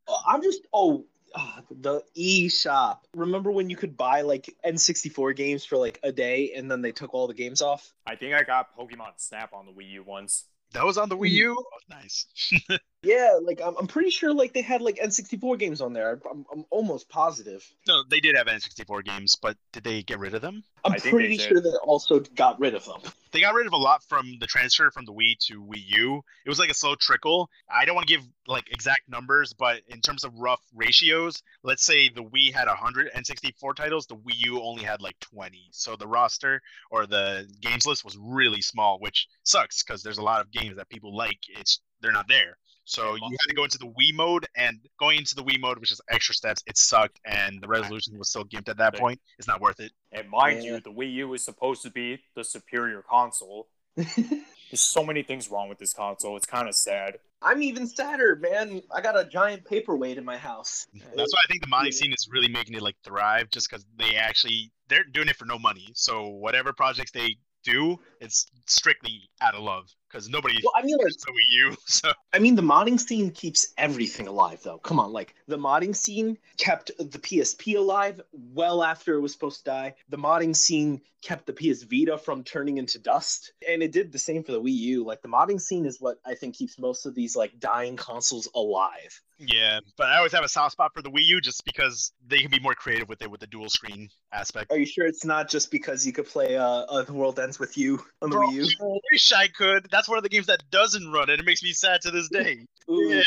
Oh, 0.09 0.23
I'm 0.25 0.41
just 0.41 0.61
oh. 0.73 1.05
ah, 1.35 1.63
the 1.69 2.01
eShop. 2.17 2.99
Remember 3.13 3.51
when 3.51 3.69
you 3.69 3.75
could 3.75 3.97
buy 3.97 4.21
like 4.21 4.55
N64 4.65 5.35
games 5.35 5.65
for 5.65 5.77
like 5.77 5.99
a 6.05 6.13
day 6.13 6.53
and 6.55 6.71
then 6.71 6.81
they 6.81 6.93
took 6.93 7.13
all 7.13 7.27
the 7.27 7.35
games 7.35 7.61
off? 7.61 7.93
I 8.07 8.15
think 8.15 8.33
I 8.33 8.45
got 8.45 8.77
Pokemon 8.79 9.15
Snap 9.17 9.53
on 9.53 9.67
the 9.67 9.73
Wii 9.73 9.91
U 9.91 10.05
once. 10.05 10.45
that 10.75 10.85
was 10.85 10.97
on 10.97 11.09
the 11.09 11.17
Wii 11.17 11.31
U. 11.31 11.57
Oh, 11.59 11.79
nice. 11.91 12.27
Yeah, 13.03 13.39
like 13.43 13.61
I'm, 13.65 13.77
I'm 13.79 13.87
pretty 13.87 14.11
sure 14.11 14.33
like 14.33 14.53
they 14.53 14.63
had 14.63 14.81
like 14.81 14.97
N64 14.97 15.59
games 15.59 15.81
on 15.81 15.93
there. 15.93 16.21
I'm, 16.29 16.45
I'm 16.53 16.65
almost 16.71 17.09
positive. 17.09 17.65
no, 17.87 18.03
they 18.11 18.21
did 18.21 18.37
have 18.37 18.47
N64 18.47 19.05
games, 19.05 19.37
but 19.41 19.57
did 19.73 19.85
they 19.85 20.03
get 20.03 20.19
rid 20.19 20.35
of 20.35 20.43
them? 20.43 20.65
I'm 20.85 20.93
I 20.93 20.95
think 20.97 21.05
they 21.05 21.11
pretty 21.11 21.37
did. 21.37 21.49
sure 21.49 21.61
they 21.61 21.71
also 21.85 22.21
got 22.35 22.59
rid 22.59 22.75
of 22.75 22.85
them. 22.85 23.01
They 23.33 23.41
got 23.41 23.55
rid 23.55 23.67
of 23.67 23.75
a 23.75 23.77
lot 23.77 24.03
from 24.03 24.39
the 24.41 24.47
transfer 24.47 24.91
from 24.91 25.05
the 25.05 25.13
Wii 25.13 25.37
to 25.47 25.63
Wii 25.63 25.83
U. 25.99 26.23
It 26.45 26.49
was 26.49 26.59
like 26.59 26.71
a 26.71 26.75
slow 26.75 26.95
trickle. 26.99 27.51
I 27.71 27.85
don't 27.85 27.95
want 27.95 28.09
to 28.09 28.15
give 28.15 28.27
like 28.47 28.73
exact 28.73 29.03
numbers, 29.09 29.53
but 29.53 29.83
in 29.89 30.01
terms 30.01 30.25
of 30.25 30.35
rough 30.35 30.63
ratios, 30.75 31.43
let's 31.63 31.85
say 31.85 32.09
the 32.09 32.23
Wii 32.25 32.55
had 32.55 32.67
100 32.67 33.13
N64 33.13 33.75
titles, 33.77 34.07
the 34.07 34.17
Wii 34.17 34.47
U 34.47 34.63
only 34.63 34.85
had 34.85 35.03
like 35.03 35.19
20. 35.21 35.69
So 35.71 35.97
the 35.97 36.07
roster 36.07 36.63
or 36.91 37.07
the 37.07 37.47
games 37.61 37.87
list 37.87 38.05
was 38.05 38.17
really 38.19 38.63
small, 38.63 38.99
which 39.01 39.29
sucks 39.43 39.83
because 39.83 40.03
there's 40.03 40.19
a 40.19 40.23
lot 40.23 40.41
of 40.41 40.51
games 40.51 40.77
that 40.77 40.89
people 40.89 41.15
like. 41.15 41.39
It's 41.49 41.81
they're 42.01 42.13
not 42.13 42.29
there. 42.29 42.57
So 42.87 43.17
you 43.17 43.23
had 43.41 43.49
to 43.49 43.55
go 43.55 43.65
into 43.65 43.79
the 43.79 43.87
Wii 43.89 44.15
mode, 44.15 44.47
and 44.57 44.79
going 44.99 45.19
into 45.19 45.35
the 45.35 45.43
Wii 45.43 45.61
mode, 45.61 45.79
which 45.79 45.91
is 45.91 46.01
extra 46.09 46.35
steps, 46.35 46.63
it 46.67 46.79
sucked, 46.79 47.21
and 47.25 47.61
the 47.61 47.67
resolution 47.69 48.17
was 48.17 48.29
still 48.29 48.45
gimped 48.45 48.69
at 48.69 48.77
that 48.79 48.95
point. 48.95 49.21
It's 49.39 49.49
not 49.49 49.61
worth 49.61 49.81
it. 49.81 49.91
And 50.13 50.31
mind 50.31 50.63
Yeah. 50.63 50.75
you, 50.75 50.81
the 50.81 50.93
Wii 50.93 51.13
U 51.15 51.35
is 51.35 51.45
supposed 51.45 51.83
to 51.83 51.91
be 51.91 52.23
the 52.37 52.45
superior 52.45 53.03
console. 53.03 53.67
There's 53.97 54.81
so 54.81 55.05
many 55.05 55.23
things 55.23 55.51
wrong 55.51 55.69
with 55.69 55.79
this 55.79 55.93
console. 55.93 56.37
It's 56.37 56.47
kind 56.47 56.69
of 56.69 56.75
sad. 56.75 57.19
I'm 57.43 57.63
even 57.63 57.87
sadder, 57.87 58.37
man. 58.37 58.83
I 58.95 59.01
got 59.01 59.19
a 59.19 59.25
giant 59.25 59.65
paperweight 59.65 60.17
in 60.19 60.25
my 60.25 60.37
house. 60.37 60.87
That's 60.95 61.33
why 61.35 61.41
I 61.45 61.47
think 61.49 61.61
the 61.63 61.69
modding 61.69 61.87
Yeah. 61.87 61.91
scene 61.93 62.13
is 62.13 62.29
really 62.31 62.49
making 62.49 62.75
it 62.75 62.83
like 62.83 62.97
thrive, 63.05 63.51
just 63.51 63.69
because 63.69 63.85
they 63.97 64.17
actually 64.17 64.71
they're 64.89 65.05
doing 65.05 65.29
it 65.29 65.37
for 65.37 65.45
no 65.45 65.59
money. 65.59 65.89
So 65.95 66.29
whatever 66.29 66.73
projects 66.73 67.11
they 67.11 67.37
do, 67.67 67.99
it's 68.21 68.47
strictly 68.67 69.29
out 69.41 69.55
of 69.55 69.63
love 69.63 69.95
because 70.09 70.29
nobody 70.29 70.57
Well, 70.63 70.73
I 70.77 70.83
mean, 70.83 70.97
like, 70.97 71.13
Wii 71.29 71.51
U. 71.51 71.77
So 71.87 72.13
I 72.33 72.39
mean, 72.39 72.55
the 72.55 72.63
modding 72.63 72.99
scene 72.99 73.31
keeps 73.31 73.73
everything 73.77 74.29
alive, 74.29 74.61
though. 74.63 74.79
Come 74.79 74.99
on, 75.01 75.13
like 75.13 75.35
the 75.47 75.59
modding 75.59 75.95
scene 75.95 76.39
kept 76.59 76.91
the 76.99 77.19
PSP 77.19 77.77
alive 77.77 78.21
well 78.33 78.83
after 78.83 79.15
it 79.15 79.21
was 79.21 79.33
supposed 79.33 79.59
to 79.59 79.71
die. 79.71 79.95
The 80.09 80.19
modding 80.19 80.55
scene 80.55 81.03
kept 81.23 81.47
the 81.47 81.53
PS 81.53 81.83
Vita 81.83 82.17
from 82.19 82.45
turning 82.45 82.79
into 82.79 82.99
dust, 82.99 83.53
and 83.69 83.83
it 83.83 83.93
did 83.93 84.13
the 84.13 84.19
same 84.19 84.45
for 84.45 84.53
the 84.53 84.63
Wii 84.63 84.73
U. 84.73 85.05
Like 85.05 85.23
the 85.23 85.29
modding 85.29 85.61
scene 85.61 85.87
is 85.87 86.01
what 86.01 86.19
I 86.25 86.35
think 86.35 86.55
keeps 86.57 86.79
most 86.79 87.05
of 87.05 87.15
these 87.15 87.37
like 87.37 87.59
dying 87.59 87.97
consoles 87.97 88.49
alive. 88.55 89.21
Yeah, 89.39 89.81
but 89.97 90.09
I 90.09 90.17
always 90.17 90.33
have 90.33 90.45
a 90.45 90.49
soft 90.49 90.73
spot 90.73 90.93
for 90.95 91.03
the 91.03 91.11
Wii 91.11 91.25
U 91.27 91.41
just 91.41 91.65
because 91.65 92.13
they 92.27 92.41
can 92.41 92.51
be 92.51 92.61
more 92.61 92.75
creative 92.75 93.09
with 93.09 93.23
it 93.23 93.31
with 93.31 93.41
the 93.41 93.47
dual 93.47 93.69
screen 93.69 94.09
aspect. 94.33 94.73
Are 94.73 94.79
you 94.79 94.87
sure 94.87 95.07
it's 95.07 95.25
not 95.25 95.49
just 95.49 95.71
because 95.71 96.07
you 96.07 96.13
could 96.13 96.27
play 96.27 96.57
uh, 96.57 96.65
uh 96.65 97.03
The 97.03 97.13
World 97.13 97.39
Ends 97.39 97.59
with 97.59 97.77
You 97.77 98.03
on 98.23 98.31
the 98.31 98.37
Bro, 98.37 98.49
Wii 98.49 98.53
U? 98.53 98.65
I 98.81 98.99
wish 99.13 99.33
I 99.33 99.49
could. 99.49 99.89
That's 99.91 100.09
one 100.09 100.19
of 100.19 100.23
the 100.25 100.31
games 100.31 100.47
that 100.47 100.63
doesn't 100.71 101.11
run, 101.13 101.31
and 101.31 101.39
it 101.41 101.45
makes 101.45 101.63
me 101.63 101.73
sad 101.73 102.01
to 102.03 102.11
this 102.11 102.29
day. 102.29 102.59
Yeah, 102.89 103.21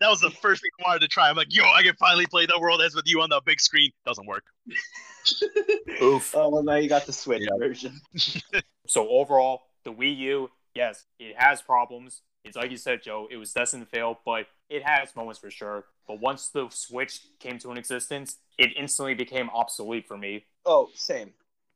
that 0.00 0.08
was 0.08 0.22
the 0.22 0.30
first 0.30 0.62
thing 0.62 0.70
I 0.80 0.88
wanted 0.88 1.00
to 1.00 1.08
try. 1.08 1.28
I'm 1.28 1.36
like, 1.36 1.54
yo, 1.54 1.64
I 1.64 1.82
can 1.82 1.94
finally 1.96 2.24
play 2.24 2.46
The 2.46 2.58
World 2.58 2.80
Ends 2.80 2.94
with 2.94 3.04
You 3.06 3.20
on 3.20 3.28
the 3.28 3.42
big 3.44 3.60
screen. 3.60 3.90
Doesn't 4.06 4.26
work. 4.26 4.42
Oof. 6.02 6.34
Oh, 6.34 6.48
well, 6.48 6.62
now 6.62 6.76
you 6.76 6.88
got 6.88 7.04
the 7.04 7.12
Switch 7.12 7.42
Yeah. 7.42 7.58
version. 7.58 8.00
So 8.86 9.08
overall, 9.08 9.60
the 9.84 9.92
Wii 9.92 10.16
U, 10.16 10.50
yes, 10.74 11.04
it 11.18 11.36
has 11.36 11.62
problems. 11.62 12.22
It's 12.44 12.56
like 12.56 12.70
you 12.70 12.76
said, 12.76 13.02
Joe, 13.02 13.28
it 13.30 13.36
was 13.36 13.52
destined 13.52 13.84
to 13.84 13.88
fail, 13.88 14.18
but 14.24 14.46
it 14.68 14.82
has 14.84 15.14
moments 15.14 15.38
for 15.38 15.50
sure. 15.50 15.84
But 16.08 16.20
once 16.20 16.48
the 16.48 16.68
Switch 16.70 17.20
came 17.38 17.58
to 17.58 17.70
an 17.70 17.78
existence, 17.78 18.36
it 18.58 18.70
instantly 18.76 19.14
became 19.14 19.48
obsolete 19.50 20.08
for 20.08 20.16
me. 20.18 20.44
Oh, 20.66 20.88
same. 20.94 21.32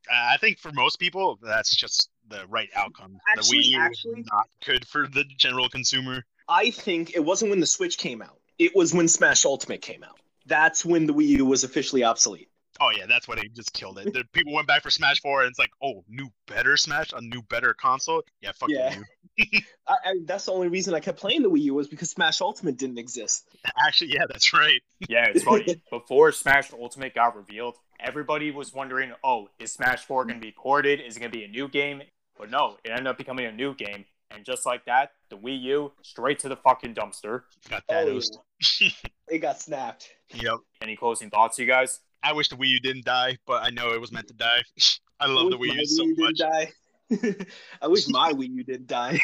Uh, 0.09 0.33
I 0.33 0.37
think 0.37 0.59
for 0.59 0.71
most 0.73 0.99
people, 0.99 1.39
that's 1.41 1.75
just 1.75 2.09
the 2.27 2.45
right 2.47 2.69
outcome. 2.75 3.19
Actually- 3.29 3.59
the 3.59 3.63
Wii 3.63 3.69
U 3.71 3.79
actually- 3.79 4.21
is 4.21 4.27
not 4.31 4.49
good 4.65 4.87
for 4.87 5.07
the 5.07 5.23
general 5.37 5.69
consumer. 5.69 6.25
I 6.49 6.71
think 6.71 7.15
it 7.15 7.19
wasn't 7.19 7.49
when 7.51 7.59
the 7.59 7.67
Switch 7.67 7.97
came 7.97 8.21
out. 8.21 8.39
It 8.59 8.75
was 8.75 8.93
when 8.93 9.07
Smash 9.07 9.45
Ultimate 9.45 9.81
came 9.81 10.03
out. 10.03 10.19
That's 10.45 10.83
when 10.85 11.05
the 11.05 11.13
Wii 11.13 11.27
U 11.27 11.45
was 11.45 11.63
officially 11.63 12.03
obsolete. 12.03 12.49
Oh 12.79 12.89
yeah, 12.95 13.05
that's 13.07 13.27
what 13.27 13.37
they 13.39 13.47
just 13.49 13.73
killed 13.73 13.99
it. 13.99 14.13
The 14.13 14.23
people 14.33 14.53
went 14.53 14.67
back 14.67 14.83
for 14.83 14.89
Smash 14.89 15.21
Four, 15.21 15.41
and 15.41 15.49
it's 15.49 15.59
like, 15.59 15.71
oh, 15.83 16.03
new 16.07 16.29
better 16.47 16.77
Smash, 16.77 17.11
a 17.13 17.21
new 17.21 17.41
better 17.43 17.73
console. 17.73 18.23
Yeah, 18.41 18.51
fuck 18.53 18.69
Yeah. 18.69 18.95
you. 18.95 19.03
I, 19.87 19.93
I, 20.03 20.13
that's 20.25 20.45
the 20.45 20.51
only 20.51 20.67
reason 20.67 20.93
I 20.95 20.99
kept 20.99 21.19
playing 21.19 21.43
the 21.43 21.49
Wii 21.49 21.61
U 21.63 21.73
was 21.75 21.87
because 21.87 22.09
Smash 22.09 22.41
Ultimate 22.41 22.77
didn't 22.77 22.97
exist. 22.97 23.47
Actually, 23.87 24.13
yeah, 24.13 24.25
that's 24.29 24.53
right. 24.53 24.81
Yeah, 25.09 25.27
it's 25.29 25.43
funny. 25.43 25.79
Before 25.91 26.31
Smash 26.31 26.73
Ultimate 26.73 27.13
got 27.13 27.35
revealed, 27.35 27.75
everybody 27.99 28.49
was 28.49 28.73
wondering, 28.73 29.13
oh, 29.23 29.49
is 29.59 29.71
Smash 29.73 30.03
4 30.05 30.25
going 30.25 30.39
to 30.39 30.45
be 30.45 30.51
ported? 30.51 30.99
Is 30.99 31.15
it 31.17 31.19
going 31.19 31.31
to 31.31 31.37
be 31.37 31.43
a 31.45 31.47
new 31.47 31.67
game? 31.67 32.01
But 32.37 32.49
no, 32.49 32.77
it 32.83 32.89
ended 32.89 33.05
up 33.07 33.17
becoming 33.17 33.45
a 33.45 33.51
new 33.51 33.75
game. 33.75 34.05
And 34.31 34.43
just 34.43 34.65
like 34.65 34.85
that, 34.85 35.11
the 35.29 35.37
Wii 35.37 35.61
U, 35.61 35.91
straight 36.01 36.39
to 36.39 36.49
the 36.49 36.55
fucking 36.57 36.95
dumpster. 36.95 37.43
Got 37.69 37.83
Oh, 37.89 38.19
It 39.29 39.37
got 39.39 39.61
snapped. 39.61 40.09
Yep. 40.33 40.55
Any 40.81 40.95
closing 40.95 41.29
thoughts, 41.29 41.59
you 41.59 41.65
guys? 41.67 41.99
I 42.23 42.33
wish 42.33 42.49
the 42.49 42.55
Wii 42.55 42.67
U 42.69 42.79
didn't 42.79 43.05
die, 43.05 43.37
but 43.45 43.63
I 43.63 43.69
know 43.69 43.93
it 43.93 44.01
was 44.01 44.11
meant 44.11 44.27
to 44.27 44.33
die. 44.33 44.63
I 45.19 45.27
love 45.27 45.49
the 45.51 45.57
Wii 45.57 45.73
U 45.73 45.85
so 45.85 46.03
Wii 46.03 46.17
U 46.17 46.23
much. 46.23 46.37
die. 46.37 46.71
I 47.81 47.87
wish 47.87 48.07
my 48.09 48.33
Wii 48.33 48.49
U 48.49 48.63
didn't 48.63 48.87
die. 48.87 49.19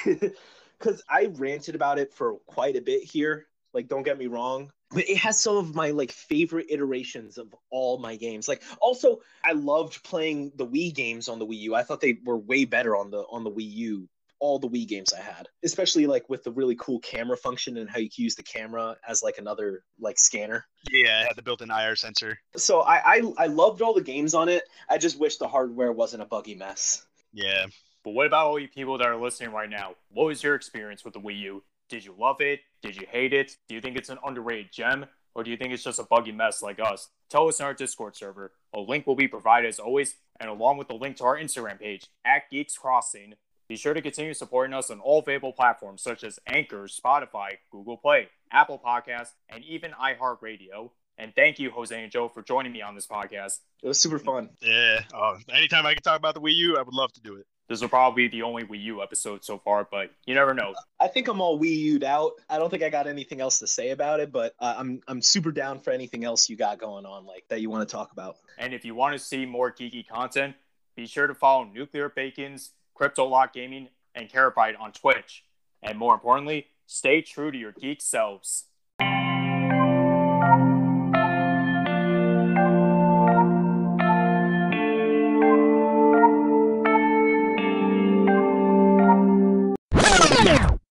because 0.79 1.03
I 1.09 1.25
ranted 1.35 1.75
about 1.75 1.99
it 1.99 2.13
for 2.13 2.35
quite 2.47 2.75
a 2.75 2.81
bit 2.81 3.03
here. 3.03 3.47
Like, 3.73 3.87
don't 3.87 4.03
get 4.03 4.19
me 4.19 4.27
wrong, 4.27 4.71
but 4.91 5.09
it 5.09 5.17
has 5.17 5.41
some 5.41 5.57
of 5.57 5.73
my 5.73 5.89
like 5.91 6.11
favorite 6.11 6.67
iterations 6.69 7.37
of 7.39 7.53
all 7.71 7.97
my 7.97 8.15
games. 8.15 8.47
Like, 8.47 8.61
also, 8.79 9.21
I 9.43 9.53
loved 9.53 10.03
playing 10.03 10.51
the 10.55 10.67
Wii 10.67 10.93
games 10.93 11.27
on 11.27 11.39
the 11.39 11.45
Wii 11.47 11.57
U. 11.61 11.75
I 11.75 11.81
thought 11.83 11.99
they 11.99 12.19
were 12.23 12.37
way 12.37 12.65
better 12.65 12.95
on 12.95 13.09
the 13.09 13.23
on 13.31 13.43
the 13.43 13.51
Wii 13.51 13.71
U. 13.71 14.09
All 14.43 14.59
the 14.59 14.67
Wii 14.67 14.85
games 14.85 15.13
I 15.13 15.21
had, 15.21 15.47
especially 15.63 16.05
like 16.05 16.29
with 16.29 16.43
the 16.43 16.51
really 16.51 16.75
cool 16.75 16.99
camera 16.99 17.37
function 17.37 17.77
and 17.77 17.89
how 17.89 17.99
you 17.99 18.09
can 18.09 18.25
use 18.25 18.35
the 18.35 18.43
camera 18.43 18.97
as 19.07 19.23
like 19.23 19.37
another 19.37 19.85
like 20.01 20.19
scanner. 20.19 20.65
Yeah, 20.91 21.21
it 21.21 21.27
had 21.27 21.37
the 21.37 21.41
built-in 21.41 21.71
IR 21.71 21.95
sensor. 21.95 22.37
So 22.57 22.81
I, 22.81 22.97
I 23.05 23.33
I 23.37 23.45
loved 23.47 23.81
all 23.81 23.93
the 23.93 24.01
games 24.01 24.33
on 24.33 24.49
it. 24.49 24.63
I 24.89 24.97
just 24.97 25.17
wish 25.17 25.37
the 25.37 25.47
hardware 25.47 25.93
wasn't 25.93 26.23
a 26.23 26.25
buggy 26.25 26.55
mess. 26.55 27.05
Yeah. 27.31 27.67
But 28.03 28.11
what 28.11 28.27
about 28.27 28.47
all 28.47 28.59
you 28.59 28.67
people 28.67 28.97
that 28.97 29.07
are 29.07 29.15
listening 29.15 29.51
right 29.53 29.69
now? 29.69 29.95
What 30.09 30.25
was 30.25 30.43
your 30.43 30.55
experience 30.55 31.05
with 31.05 31.13
the 31.13 31.21
Wii 31.21 31.39
U? 31.39 31.63
Did 31.87 32.03
you 32.03 32.13
love 32.19 32.41
it? 32.41 32.59
Did 32.81 32.97
you 32.97 33.07
hate 33.09 33.31
it? 33.31 33.55
Do 33.69 33.75
you 33.75 33.81
think 33.81 33.97
it's 33.97 34.09
an 34.09 34.17
underrated 34.25 34.73
gem? 34.73 35.05
Or 35.35 35.43
do 35.43 35.51
you 35.51 35.57
think 35.57 35.73
it's 35.73 35.83
just 35.83 35.99
a 35.99 36.03
buggy 36.03 36.31
mess 36.31 36.61
like 36.61 36.79
us? 36.79 37.09
Tell 37.29 37.47
us 37.47 37.59
in 37.59 37.65
our 37.65 37.73
Discord 37.73 38.15
server. 38.15 38.51
A 38.73 38.79
link 38.79 39.07
will 39.07 39.15
be 39.15 39.27
provided 39.27 39.67
as 39.67 39.79
always, 39.79 40.15
and 40.39 40.49
along 40.49 40.77
with 40.77 40.89
the 40.89 40.95
link 40.95 41.17
to 41.17 41.23
our 41.23 41.37
Instagram 41.37 41.79
page 41.79 42.05
at 42.25 42.49
Geeks 42.51 42.77
Crossing. 42.77 43.33
Be 43.73 43.77
sure 43.77 43.95
to 43.95 44.03
continue 44.03 44.35
supporting 44.35 44.71
us 44.71 44.91
on 44.91 44.99
all 44.99 45.17
available 45.17 45.51
platforms 45.51 46.03
such 46.03 46.23
as 46.23 46.37
Anchor, 46.45 46.83
Spotify, 46.83 47.53
Google 47.71 47.97
Play, 47.97 48.27
Apple 48.51 48.79
Podcasts, 48.79 49.31
and 49.49 49.63
even 49.63 49.93
iHeartRadio. 49.93 50.91
And 51.17 51.33
thank 51.33 51.57
you, 51.57 51.71
Jose 51.71 51.99
and 51.99 52.11
Joe, 52.11 52.29
for 52.29 52.43
joining 52.43 52.71
me 52.71 52.83
on 52.83 52.93
this 52.93 53.07
podcast. 53.07 53.61
It 53.81 53.87
was 53.87 53.99
super 53.99 54.19
fun. 54.19 54.51
Yeah. 54.61 54.99
Oh, 55.11 55.39
anytime 55.51 55.87
I 55.87 55.95
can 55.95 56.03
talk 56.03 56.19
about 56.19 56.35
the 56.35 56.39
Wii 56.39 56.53
U, 56.53 56.77
I 56.77 56.83
would 56.83 56.93
love 56.93 57.11
to 57.13 57.21
do 57.21 57.37
it. 57.37 57.47
This 57.67 57.81
will 57.81 57.89
probably 57.89 58.27
be 58.27 58.37
the 58.37 58.43
only 58.43 58.63
Wii 58.63 58.83
U 58.83 59.01
episode 59.01 59.43
so 59.43 59.57
far, 59.57 59.87
but 59.89 60.11
you 60.27 60.35
never 60.35 60.53
know. 60.53 60.75
I 60.99 61.07
think 61.07 61.27
I'm 61.27 61.41
all 61.41 61.59
Wii 61.59 61.75
U'd 61.75 62.03
out. 62.03 62.33
I 62.47 62.59
don't 62.59 62.69
think 62.69 62.83
I 62.83 62.91
got 62.91 63.07
anything 63.07 63.41
else 63.41 63.57
to 63.57 63.65
say 63.65 63.89
about 63.89 64.19
it, 64.19 64.31
but 64.31 64.53
uh, 64.59 64.75
I'm 64.77 65.01
I'm 65.07 65.23
super 65.23 65.51
down 65.51 65.79
for 65.79 65.89
anything 65.89 66.23
else 66.25 66.47
you 66.47 66.57
got 66.57 66.77
going 66.77 67.07
on, 67.07 67.25
like 67.25 67.45
that 67.49 67.59
you 67.59 67.71
want 67.71 67.89
to 67.89 67.91
talk 67.91 68.11
about. 68.11 68.35
And 68.59 68.71
if 68.71 68.85
you 68.85 68.93
want 68.93 69.13
to 69.13 69.19
see 69.19 69.47
more 69.47 69.71
geeky 69.71 70.07
content, 70.07 70.53
be 70.95 71.07
sure 71.07 71.25
to 71.25 71.33
follow 71.33 71.63
Nuclear 71.63 72.07
Bacon's, 72.07 72.69
Crypto 72.93 73.25
Lock 73.25 73.53
Gaming, 73.53 73.89
and 74.15 74.29
Carabyte 74.29 74.79
on 74.79 74.91
Twitch. 74.91 75.43
And 75.81 75.97
more 75.97 76.13
importantly, 76.13 76.67
stay 76.85 77.21
true 77.21 77.51
to 77.51 77.57
your 77.57 77.71
geek 77.71 78.01
selves. 78.01 78.65